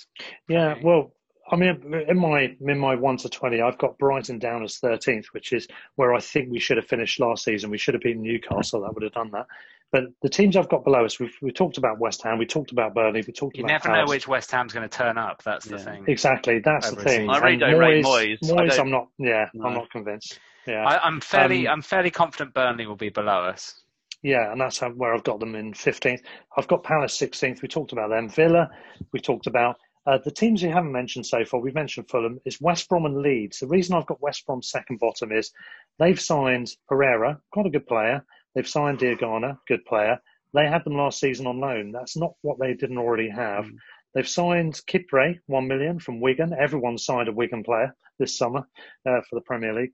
[0.48, 1.14] Yeah, well,
[1.52, 5.28] I mean, in my in my one to twenty, I've got Brighton down as thirteenth,
[5.34, 7.70] which is where I think we should have finished last season.
[7.70, 8.82] We should have beaten Newcastle.
[8.82, 9.48] That would have done that.
[9.92, 12.72] But the teams I've got below us, we've we talked about West Ham, we talked
[12.72, 15.44] about Burnley, we talked you about never know which West Ham's going to turn up.
[15.44, 15.84] That's the Yeah.
[15.84, 16.06] thing.
[16.08, 17.30] Exactly, that's the over a thing.
[17.30, 18.38] I really And don't rate Moyes.
[18.42, 19.08] I Moyes, don't- I'm not.
[19.18, 19.68] Yeah, No.
[19.68, 20.40] I'm not convinced.
[20.68, 23.82] Yeah, I, I'm fairly, Um, I'm fairly confident Burnley will be below us.
[24.24, 26.22] Yeah, and that's how, where I've got them in 15th.
[26.56, 27.62] I've got Palace 16th.
[27.62, 28.30] We talked about them.
[28.30, 28.70] Villa,
[29.12, 29.78] we talked about.
[30.06, 33.22] Uh, the teams we haven't mentioned so far, we've mentioned Fulham, is West Brom and
[33.22, 33.60] Leeds.
[33.60, 35.52] The reason I've got West Brom second bottom is
[36.00, 38.24] they've signed Pereira, quite a good player.
[38.54, 40.20] They've signed Diangana, good player.
[40.54, 41.92] They had them last season on loan.
[41.92, 43.68] That's not what they didn't already have.
[44.14, 46.54] They've signed Kipre, one million from Wigan.
[46.54, 48.68] Everyone signed a Wigan player this summer
[49.08, 49.94] uh, for the Premier League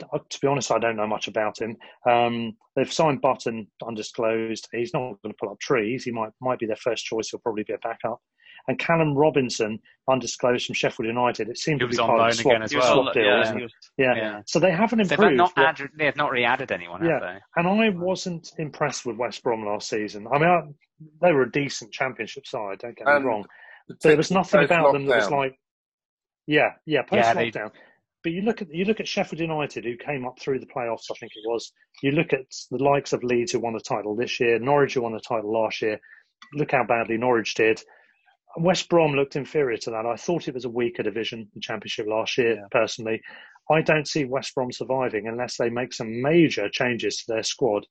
[0.00, 1.76] to be honest, I don't know much about him.
[2.08, 4.68] Um, they've signed Button undisclosed.
[4.72, 6.04] He's not going to pull up trees.
[6.04, 7.30] He might might be their first choice.
[7.30, 8.20] He'll probably be a backup.
[8.68, 9.78] And Callum Robinson,
[10.10, 11.48] undisclosed from Sheffield United.
[11.48, 12.92] It seemed He to be on part loan of the swap, again as well.
[13.02, 13.64] swap deal, yeah, isn't he it?
[13.64, 14.14] was- Yeah.
[14.16, 14.40] Yeah.
[14.46, 15.36] So they haven't They've improved.
[15.38, 17.38] not what- added, they've not really added anyone, have yeah, they?
[17.56, 20.26] and I wasn't impressed with West Brom last season.
[20.30, 20.60] I mean, I,
[21.22, 22.80] they were a decent Championship side.
[22.80, 23.46] Don't get me And wrong,
[23.88, 25.58] but there was nothing Post about them that was like,
[26.46, 27.70] yeah, yeah, post Yeah, they- lockdown.
[28.22, 31.10] But you look at you look at Sheffield United, who came up through the playoffs.
[31.10, 31.72] I think it was.
[32.02, 35.02] You look at the likes of Leeds, who won the title this year, Norwich, who
[35.02, 35.98] won the title last year.
[36.54, 37.80] Look how badly Norwich did.
[38.56, 40.06] West Brom looked inferior to that.
[40.06, 42.66] I thought it was a weaker division, the Championship last year.
[42.72, 43.20] Personally,
[43.70, 47.86] I don't see West Brom surviving unless they make some major changes to their squad.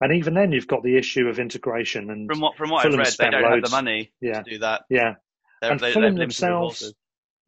[0.00, 2.10] And even then, you've got the issue of integration.
[2.10, 4.42] And From what from what Fulham I've read, they don't have loads- the money Yeah.
[4.42, 4.82] to do that.
[4.88, 5.14] Yeah,
[5.60, 6.94] They're, and they, Fulham themselves.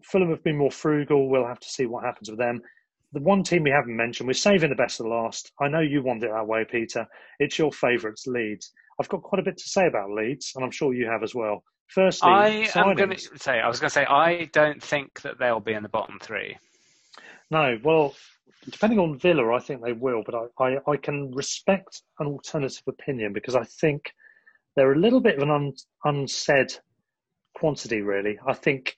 [0.03, 1.29] Fulham have been more frugal.
[1.29, 2.61] We'll have to see what happens with them.
[3.13, 5.53] The one team we haven't mentioned, we're saving the best of the last.
[5.61, 7.07] I know you want it that way, Peter.
[7.39, 8.73] It's your favourites, Leeds.
[9.01, 11.35] I've got quite a bit to say about Leeds, and I'm sure you have as
[11.35, 11.63] well.
[11.89, 15.39] Firstly, I am going to say, I was going to say, I don't think that
[15.39, 16.57] they'll be in the bottom three.
[17.51, 18.15] No, well,
[18.69, 22.83] depending on Villa, I think they will, but I, I, I can respect an alternative
[22.89, 24.13] opinion because I think
[24.75, 25.73] they're a little bit of an un,
[26.05, 26.73] unsaid
[27.55, 28.39] quantity, really.
[28.47, 28.97] I think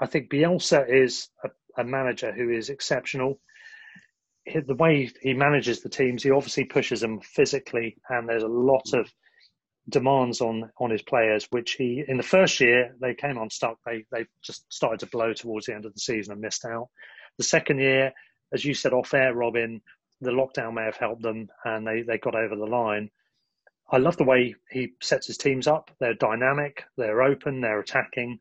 [0.00, 3.40] I think Bielsa is a, a manager who is exceptional.
[4.44, 8.48] He- The way he manages the teams, he obviously pushes them physically, and there's a
[8.48, 9.10] lot of
[9.88, 13.78] demands on on his players, which he in the first year they came unstuck.
[13.84, 16.88] They they just started to blow towards the end of the season and missed out.
[17.38, 18.12] The second year,
[18.52, 19.80] as you said off air, Robin,
[20.20, 23.10] the lockdown may have helped them and they they got over the line.
[23.90, 25.90] I love the way he sets his teams up.
[26.00, 28.38] They're dynamic, they're open, they're attacking,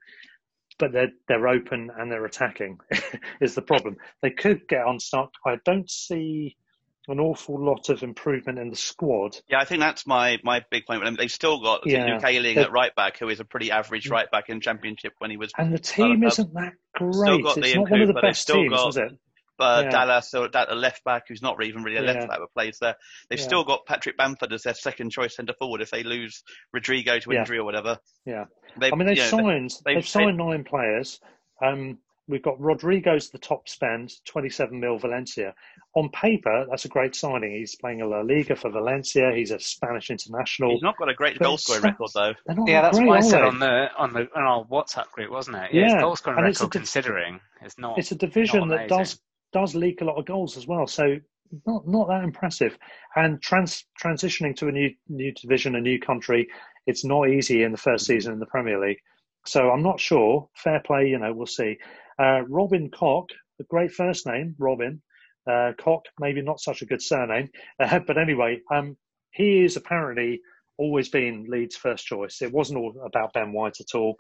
[0.82, 2.80] but they're they're open and they're attacking
[3.40, 3.96] is the problem.
[4.22, 5.32] They could get unstuck.
[5.46, 6.58] I don't see
[7.08, 9.38] an awful lot of improvement in the squad.
[9.48, 11.16] Yeah, I think that's my, my big point with them.
[11.16, 12.06] They've still got Yeah.
[12.06, 15.32] Luke Ayling at right back, who is a pretty average right back in Championship when
[15.32, 15.52] he was.
[15.58, 17.44] And the team uh, isn't that Still great.
[17.44, 19.12] got It's not one of the improve, but they've best teams, got is it?
[19.62, 19.90] Uh, Yeah.
[19.90, 22.28] Dallas or that a left back who's not even really a left Yeah.
[22.28, 22.96] back but plays there.
[23.30, 23.46] They've Yeah.
[23.46, 26.44] still got Patrick Bamford as their second choice centre forward if they lose
[26.74, 27.40] Rodrigo to Yeah.
[27.40, 27.98] injury or whatever.
[28.26, 28.46] Yeah.
[28.78, 31.20] They've, I mean, they've you know, signed they've- they've, signed nine players.
[31.64, 35.54] Um, we've got Rodrigo's the top spend, 27 mil Valencia.
[35.96, 37.52] On paper, that's a great signing.
[37.52, 39.32] He's playing a La Liga for Valencia.
[39.36, 40.72] He's a Spanish international.
[40.72, 42.34] He's not got a great But goal scoring record though.
[42.66, 43.46] Yeah, that's great, what I said they?
[43.48, 45.74] on the on the on our WhatsApp group, wasn't it?
[45.74, 48.00] Yeah, Yeah, his goal scoring and it's a record considering it's not.
[48.00, 49.20] It's a division that does
[49.54, 50.88] does leak a lot of goals as well.
[50.88, 51.18] So
[51.66, 52.78] not not that impressive.
[53.16, 56.48] And trans transitioning to a new new division, a new country,
[56.88, 59.00] it's not easy in the first season in the Premier League.
[59.46, 60.48] So I'm not sure.
[60.56, 61.78] Fair play, you know, we'll see.
[62.20, 63.30] Uh, Robin Koch,
[63.60, 65.02] a great first name, Robin.
[65.50, 67.50] Uh, Koch, maybe not such a good surname,
[67.80, 68.96] uh, but anyway, um,
[69.32, 70.40] he is apparently
[70.78, 72.42] always been Leeds' first choice.
[72.42, 74.16] It wasn't all about Ben White at all.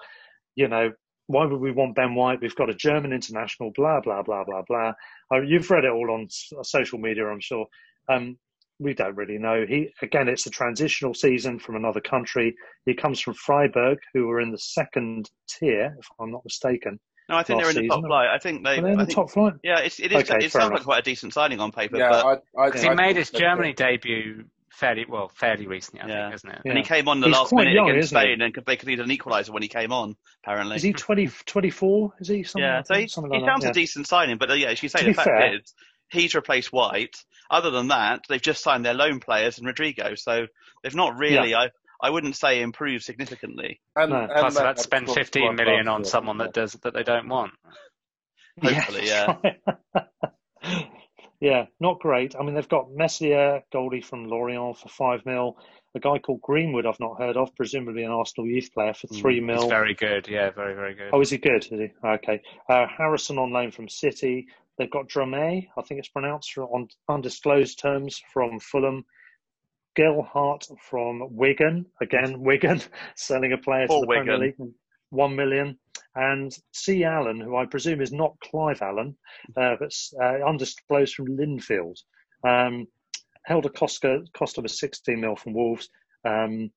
[0.56, 0.92] You know,
[1.32, 2.42] why would we want Ben White?
[2.42, 4.94] We've got a German international, blah, blah, blah, blah, blah.
[5.34, 7.66] Uh, you've read it all on s- social media, I'm sure.
[8.10, 8.38] Um,
[8.80, 9.66] we don't really know.
[9.68, 12.56] He Again, it's a transitional season from another country.
[12.86, 17.00] He comes from Freiburg, who were in the second tier, if I'm not mistaken.
[17.30, 18.30] No, I think they're in the top flight.
[18.30, 18.80] I think they.
[18.80, 19.54] Are they in I the think, top flight?
[19.64, 20.24] Yeah, it's, it is.
[20.30, 21.98] Okay, it fair sounds like quite a decent signing on paper.
[21.98, 22.26] Yeah, but
[22.58, 23.78] I, I, Because he I made think his they Germany did.
[23.78, 26.24] debut fairly well, fairly recently, I Yeah.
[26.26, 26.62] think, isn't it?
[26.66, 28.24] and he came on the He's last minute young, against isn't he?
[28.24, 30.16] Spain and they conceded an equaliser when he came on.
[30.44, 30.76] Apparently.
[30.78, 32.14] Is he 20, 24?
[32.20, 32.44] Is he?
[32.44, 33.00] Something yeah, like so that?
[33.02, 33.70] he, Something he like that, sounds yeah.
[33.70, 35.74] a decent signing, but uh, yeah, as you say, To the fact fair- is
[36.10, 37.16] he's replaced White.
[37.50, 40.46] Other than that, they've just signed their loan players and Rodrigo, so
[40.84, 41.54] they've not really.
[41.54, 41.70] I
[42.04, 43.80] I wouldn't say improve significantly.
[43.96, 44.22] And, No.
[44.22, 47.52] and Plus, they let's spend 15 million on someone that does that they don't want.
[48.64, 49.36] Hopefully, yeah.
[51.42, 51.66] yeah.
[51.80, 52.36] not great.
[52.40, 55.58] I mean, they've got Meslier, Goldie from Lorient for five mil.
[55.94, 59.36] A guy called Greenwood, I've not heard of, presumably an Arsenal youth player for three
[59.36, 59.68] He's mil.
[59.68, 60.28] very good.
[60.30, 61.10] Yeah, very very good.
[61.12, 61.66] Oh, is he good?
[61.66, 61.90] Is he?
[62.06, 62.42] Okay.
[62.70, 64.48] Uh, Harrison on loan from City.
[64.78, 69.04] They've got Drameh, I think it's pronounced on undisclosed terms from Fulham.
[69.96, 72.82] Gelhardt from Wigan, again Wigan,
[73.16, 74.56] selling a player Poor to the Premier League,
[75.12, 75.78] one million.
[76.16, 77.06] And C.
[77.06, 79.18] Allen, who I presume is not Clive Allen,
[79.56, 81.98] uh, but uh, undisclosed from Linfield,
[82.46, 82.86] um,
[83.46, 85.90] Helder Costa, cost of a 16 mil from Wolves.
[86.26, 86.72] Um,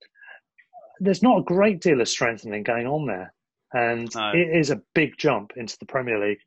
[1.01, 3.35] there's not a great deal of strengthening going on there,
[3.73, 4.31] and No.
[4.33, 6.39] it is a big jump into the Premier League.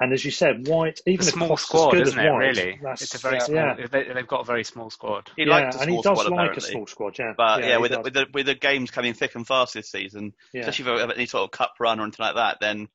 [0.00, 2.32] And as you said, White, even a small Koch's as squad, good as isn't it?
[2.32, 3.56] White, Really, that's- it's a very yeah, small.
[3.56, 5.30] Yeah, They, they've got a very small squad.
[5.36, 6.56] He yeah, liked a and he does squad like apparently.
[6.68, 7.18] a small squad.
[7.18, 9.74] Yeah, But yeah, he with, the, with the with the games coming thick and fast
[9.74, 10.62] this season, yeah.
[10.62, 12.88] especially if you have any sort of cup run or anything like that, then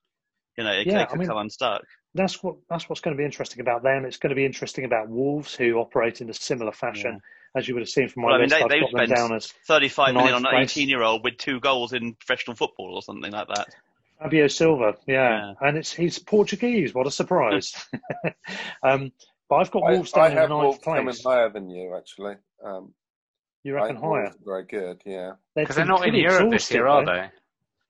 [0.57, 1.83] you know it, Yeah, they I mean- come unstuck.
[2.15, 4.03] that's what that's what's going to be interesting about them.
[4.03, 7.21] It's going to be interesting about Wolves, who operate in a similar fashion,
[7.55, 8.59] as you would have seen from my Well, I mean, list.
[8.59, 11.61] they, I've they've spent down as 35 million on an 18 year old with two
[11.61, 13.67] goals in professional football or something like that.
[14.21, 14.95] Fabio Silva.
[15.07, 15.67] Yeah, Yeah.
[15.67, 16.93] and it's he's Portuguese.
[16.93, 17.73] What a surprise!
[18.83, 19.11] um,
[19.49, 21.95] but I've got I, Wolves I down in have ninth Wolves coming higher than you,
[21.97, 22.35] actually.
[22.63, 22.93] Um,
[23.63, 24.35] You I reckon think Wolves higher?
[24.45, 25.31] very good, yeah.
[25.55, 27.29] They've Because they're not in pretty Europe this year, are they?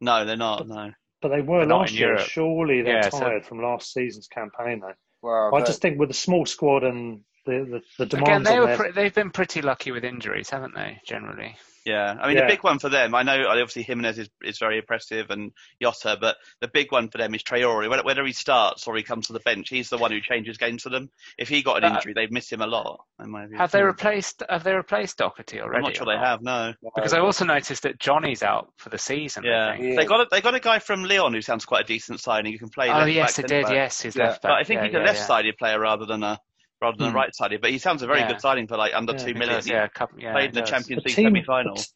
[0.02, 0.68] No, they're not.
[0.68, 0.92] No.
[1.22, 2.08] But they were They're not last in year.
[2.10, 2.28] Europe.
[2.28, 4.94] Surely they're Yeah, so- tired from last season's campaign, though.
[5.22, 8.54] Well, I just think with a small squad and the the, the Again, demands they
[8.56, 11.02] on were their pre- they've been pretty lucky with injuries, haven't they?
[11.06, 11.58] Generally.
[11.86, 12.44] Yeah, I mean Yeah.
[12.44, 13.16] the big one for them.
[13.16, 15.52] I know obviously Jimenez is, is very impressive and
[15.82, 17.90] Jota, but the big one for them is Traore.
[17.90, 20.58] Whether, whether he starts or he comes to the bench, he's the one who changes
[20.58, 21.10] games for them.
[21.38, 23.00] If he got an Uh, injury, they've missed him a lot.
[23.24, 23.58] In my view.
[23.58, 25.78] Have they replaced Have they replaced Doherty already?
[25.78, 26.42] I'm not sure or they have.
[26.42, 26.74] No.
[26.96, 29.46] Because I also noticed that Johnny's out for the season.
[29.46, 29.96] I Yeah, think.
[29.96, 32.52] they got a, they got a guy from Lyon who sounds quite a decent signing.
[32.52, 32.90] You can play.
[32.90, 33.64] Oh left yes, back, they did.
[33.64, 33.74] back.
[33.74, 34.24] Yes, his Yeah.
[34.26, 34.50] left back.
[34.52, 36.40] But I think yeah, he's yeah, a left-sided player rather than a
[36.82, 37.16] rather than a Hmm.
[37.18, 37.62] right-sided.
[37.62, 38.30] But he sounds a very Yeah.
[38.30, 39.56] good signing for like under Yeah, two He million.
[39.56, 40.62] does, yeah, a couple, yeah, Played in the.
[40.62, 41.76] Champions League semi-final.
[41.76, 41.88] the,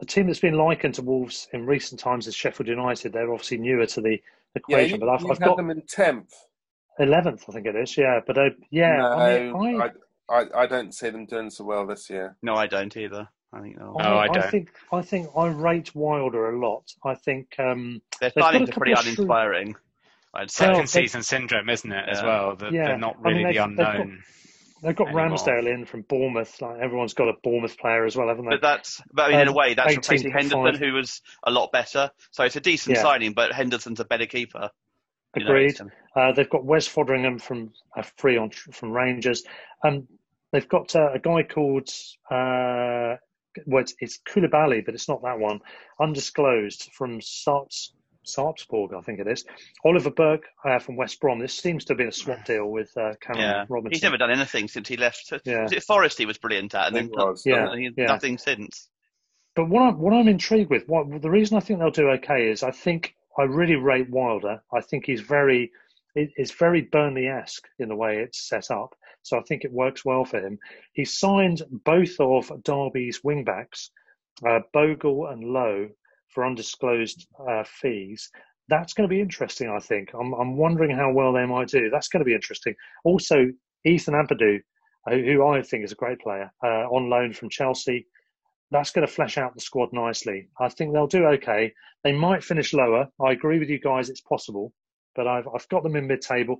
[0.00, 3.12] the team that's been likened to Wolves in recent times is Sheffield United.
[3.12, 4.18] They're obviously newer to the Yeah,
[4.56, 6.32] equation, you, but I've, you I've had got them in 10th.
[6.98, 7.96] eleventh, I think it is.
[7.96, 9.84] Yeah, but uh, yeah, no, I, mean, I,
[10.30, 12.36] I, I, I don't see them doing so well this year.
[12.42, 13.28] No, I don't either.
[13.52, 13.94] I think no.
[13.98, 14.50] No, I don't.
[14.50, 16.84] think I think I rate Wilder a lot.
[17.04, 19.68] I think um, they've got signings a are pretty couple shrewd- uninspiring.
[19.70, 19.74] I'd
[20.34, 20.46] say.
[20.48, 22.08] Second Well, they- season syndrome, isn't it?
[22.08, 24.22] As well, that Yeah, they're not I mean, really the they've- they've got- unknown.
[24.80, 25.08] They've got.
[25.08, 26.62] Ramsdale in from Bournemouth.
[26.62, 28.50] Like everyone's got a Bournemouth player as well, haven't they?
[28.56, 31.50] But that's, but I mean, in a Um, way, that's replacing Henderson, who was a
[31.50, 32.12] lot better.
[32.30, 33.02] So it's a decent Yeah.
[33.02, 34.70] signing, but Henderson's a better keeper.
[35.34, 35.80] You know, Agreed.
[36.14, 39.44] Uh, they've got Wes Foderingham from uh, free on from Rangers.
[39.84, 40.06] Um,
[40.52, 41.88] they've got uh, a guy called
[42.30, 43.16] uh,
[43.66, 45.60] well, it's, it's Coulibaly, but it's not that one.
[45.98, 47.92] Undisclosed from Sarps,
[48.28, 49.44] Sarpsborg, I think it is.
[49.84, 51.38] Oliver Burke uh, from West Brom.
[51.38, 53.92] This seems to have been a swap deal with uh, Cameron yeah, Robinson.
[53.92, 55.32] he's never done anything since he left.
[55.44, 55.62] Yeah.
[55.62, 58.06] Was it Forest he was brilliant at, and then was, Yeah, nothing, yeah.
[58.06, 58.88] nothing since.
[59.54, 62.48] But what I'm, what I'm intrigued with, what the reason I think they'll do okay
[62.50, 64.62] is I think I really rate Wilder.
[64.72, 65.72] I think he's very,
[66.14, 68.94] it, it's very Burnley-esque in the way it's set up.
[69.22, 70.58] So I think it works well for him.
[70.92, 73.90] He signed both of Derby's wingbacks,
[74.46, 75.88] uh, Bogle and Lowe,
[76.28, 78.30] for undisclosed uh, fees.
[78.68, 79.68] That's going to be interesting.
[79.68, 80.10] I think.
[80.14, 81.90] I'm, I'm wondering how well they might do.
[81.90, 82.74] That's going to be interesting.
[83.04, 83.46] Also,
[83.84, 84.60] Ethan Ampadu,
[85.10, 88.06] uh, who I think is a great player, uh, on loan from Chelsea
[88.70, 90.48] that's going to flesh out the squad nicely.
[90.60, 91.72] I think they'll do okay.
[92.04, 93.08] They might finish lower.
[93.20, 94.72] I agree with you guys; it's possible,
[95.14, 96.56] but I've I've got them in mid-table.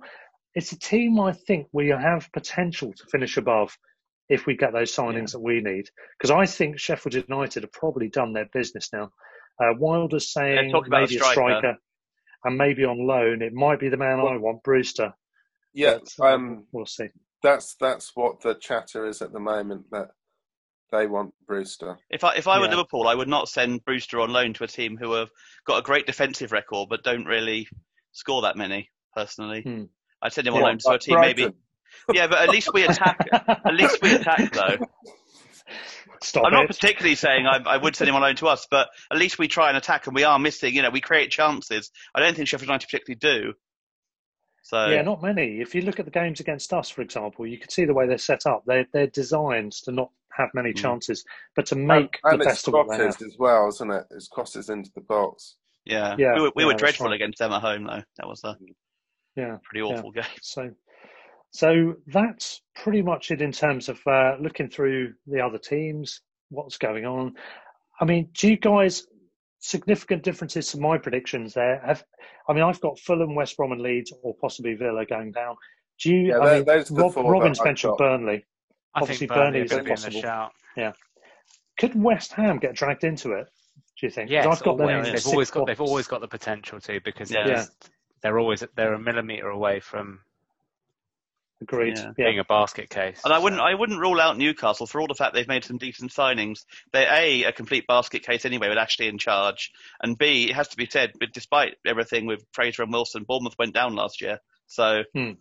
[0.55, 3.77] It's a team I think we have potential to finish above
[4.29, 5.89] if we get those signings that we need.
[6.17, 9.11] Because I think Sheffield United have probably done their business now.
[9.59, 11.35] Uh, Wilder's saying talk about maybe a a striker.
[11.59, 11.77] striker,
[12.45, 13.41] and maybe on loan.
[13.41, 15.13] It might be the man I want, Brewster.
[15.73, 17.07] Yeah, But, uh, um, we'll see.
[17.43, 19.85] that's that's what the chatter is at the moment.
[19.91, 20.09] That
[20.91, 21.97] they want Brewster.
[22.09, 22.71] If I if I were Yeah.
[22.71, 25.29] Liverpool, I would not send Brewster on loan to a team who have
[25.65, 27.67] got a great defensive record but don't really
[28.13, 28.89] score that many.
[29.15, 29.83] Personally, Hmm.
[30.21, 31.47] I'd send him on loan to a like team maybe.
[32.13, 33.17] Yeah, but at least we attack.
[33.31, 34.77] at least we attack though.
[36.21, 36.67] Stop I'm not it.
[36.67, 39.47] particularly saying I, I would send him on loan to us, but at least we
[39.47, 40.73] try and attack, and we are missing.
[40.75, 41.91] You know, we create chances.
[42.13, 43.53] I don't think Sheffield United particularly do.
[44.63, 45.61] So Yeah, not many.
[45.61, 48.07] If you look at the games against us, for example, you can see the way
[48.07, 48.63] they're set up.
[48.65, 50.77] They're they're designed to not have many mm.
[50.77, 51.23] chances,
[51.55, 53.15] but to make and, and the it's best of what they have.
[53.15, 54.03] crosses as well, isn't it?
[54.11, 55.55] It's crosses into the box.
[55.85, 57.15] yeah, Yeah, we were, we yeah, were dreadful right.
[57.15, 58.03] against them at home though.
[58.17, 58.57] That was a
[59.35, 60.23] Yeah, pretty awful game.
[60.41, 60.69] so
[61.51, 66.77] so that's pretty much it in terms of uh, looking through the other teams, what's
[66.77, 67.33] going on.
[67.99, 69.05] I mean, do you guys
[69.59, 71.81] significant differences to my predictions there?
[71.85, 72.03] Have
[72.47, 75.55] I mean, I've got Fulham, West Brom, and Leeds, or possibly Villa going down.
[76.01, 76.27] Do you?
[76.29, 77.93] Yeah, I mean, those are the Rob, four that Robin's I've mentioned.
[77.97, 78.45] Burnley.
[78.95, 80.21] I Obviously, think Burnley are Burnley's going to be in the impossible.
[80.21, 80.51] shout.
[80.77, 80.91] Yeah.
[81.77, 83.47] Could West Ham get dragged into it?
[83.99, 84.29] Do you think?
[84.31, 85.07] Yes, I've got them always.
[85.07, 87.43] in They've always got they've always got the potential to because Yeah.
[87.43, 87.55] they're, Yeah.
[87.57, 87.89] just-
[88.21, 90.19] they're always they're a millimeter away from
[91.61, 91.97] Agreed.
[91.97, 92.03] Yeah.
[92.17, 92.25] Yeah.
[92.25, 93.19] being a basket case.
[93.25, 95.77] And I wouldn't, I wouldn't rule out Newcastle for all the fact they've made some
[95.77, 96.63] decent signings.
[96.93, 100.69] They're a a complete basket case anyway with Ashley in charge, and b it has
[100.69, 104.39] to be said, but despite everything with Fraser and Wilson, Bournemouth went down last year.
[104.67, 105.31] So, Hmm.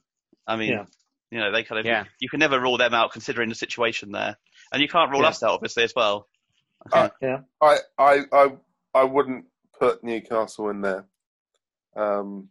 [0.46, 0.84] I mean, Yeah.
[1.30, 2.04] you know, they kind of Yeah.
[2.18, 4.36] you can never rule them out considering the situation there,
[4.72, 5.28] and you can't rule Yeah.
[5.28, 6.26] us out obviously as well.
[6.92, 7.40] Uh, Yeah.
[7.60, 8.48] I, I, I,
[8.94, 9.46] I wouldn't
[9.78, 11.06] put Newcastle in there.
[11.96, 12.48] Um,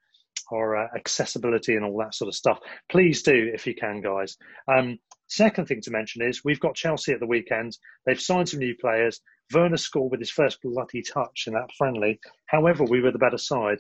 [0.52, 2.58] our uh, accessibility and all that sort of stuff.
[2.90, 4.36] Please do if you can, guys.
[4.68, 4.98] Um,
[5.28, 7.76] second thing to mention is we've got Chelsea at the weekend.
[8.04, 9.20] They've signed some new players.
[9.52, 12.20] Werner scored with his first bloody touch in that friendly.
[12.46, 13.78] However, we were the better side.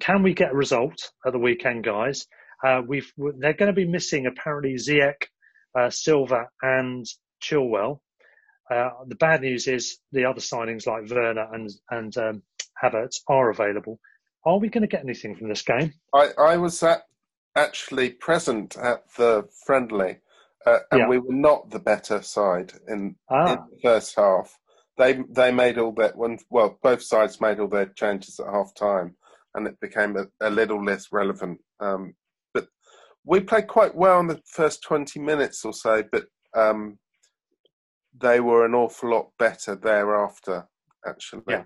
[0.00, 2.26] Can we get a result at the weekend, guys?
[2.64, 5.26] Uh, we've they're going to be missing apparently Ziyech,
[5.78, 7.06] uh, Silva, and
[7.42, 8.00] Chilwell.
[8.70, 12.42] Uh, the bad news is the other signings like Werner and and um,
[12.82, 13.98] Havertz are available.
[14.44, 15.92] Are we going to get anything from this game?
[16.12, 17.02] I, I was at,
[17.56, 20.18] actually present at the friendly,
[20.66, 21.08] uh, and Yeah.
[21.08, 23.52] we were not the better side in, Ah.
[23.52, 24.58] in the first half.
[24.98, 28.74] They they made all their one well, both sides made all their changes at half
[28.74, 29.16] time,
[29.54, 31.60] and it became a, a little less relevant.
[31.80, 32.14] Um,
[33.24, 36.24] we played quite well in the first twenty minutes or so, but
[36.54, 36.98] um,
[38.20, 40.66] they were an awful lot better thereafter.
[41.06, 41.64] Actually, Yeah.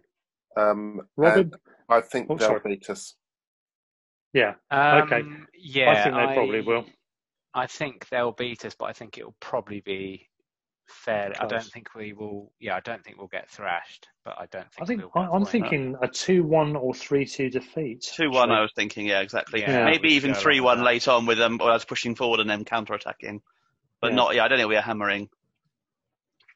[0.56, 1.52] um, Robin?
[1.88, 2.60] I think Oh, they'll sorry.
[2.64, 3.16] beat us.
[4.32, 4.54] Yeah.
[4.70, 5.22] Um, Okay.
[5.54, 6.86] Yeah, I think they probably will.
[7.54, 10.28] I think they'll beat us, but I think it'll probably be
[10.86, 11.32] fair.
[11.40, 12.52] I don't think we will.
[12.60, 14.82] Yeah, I don't think we'll get thrashed, but I don't think.
[14.82, 15.46] I think we'll I, get I'm win.
[15.46, 18.02] thinking a two-one or three-two defeat.
[18.14, 18.50] Two one.
[18.50, 19.06] I was thinking.
[19.06, 19.60] Yeah, exactly.
[19.60, 22.48] Yeah, Maybe even three one like late on with them, or us pushing forward and
[22.48, 23.42] then counter attacking.
[24.00, 24.16] But Yeah.
[24.16, 24.34] not.
[24.34, 25.28] Yeah, I don't think we're hammering.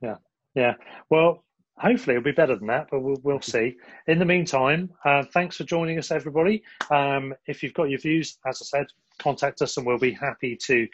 [0.02, 0.16] Yeah,
[0.54, 0.74] yeah.
[1.10, 1.44] Well,
[1.76, 3.76] hopefully it'll be better than that, but we'll, we'll see.
[4.06, 6.62] In the meantime, uh, thanks for joining us, everybody.
[6.90, 8.86] Um, if you've got your views, as I said,
[9.18, 10.86] contact us and we'll be happy to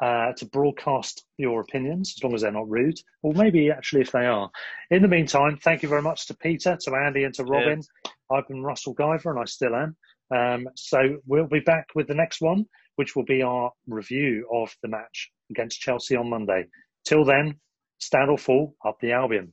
[0.00, 4.12] uh, to broadcast your opinions as long as they're not rude, or maybe actually if
[4.12, 4.50] they are.
[4.90, 7.82] In the meantime, thank you very much to Peter, to Andy, and to Robin.
[8.30, 9.96] I've been Russell Guyver, and I still am.
[10.34, 12.66] Um, so we'll be back with the next one,
[12.96, 16.66] which will be our review of the match against Chelsea on Monday.
[17.04, 17.58] Till then,
[17.98, 19.52] stand or fall up the Albion.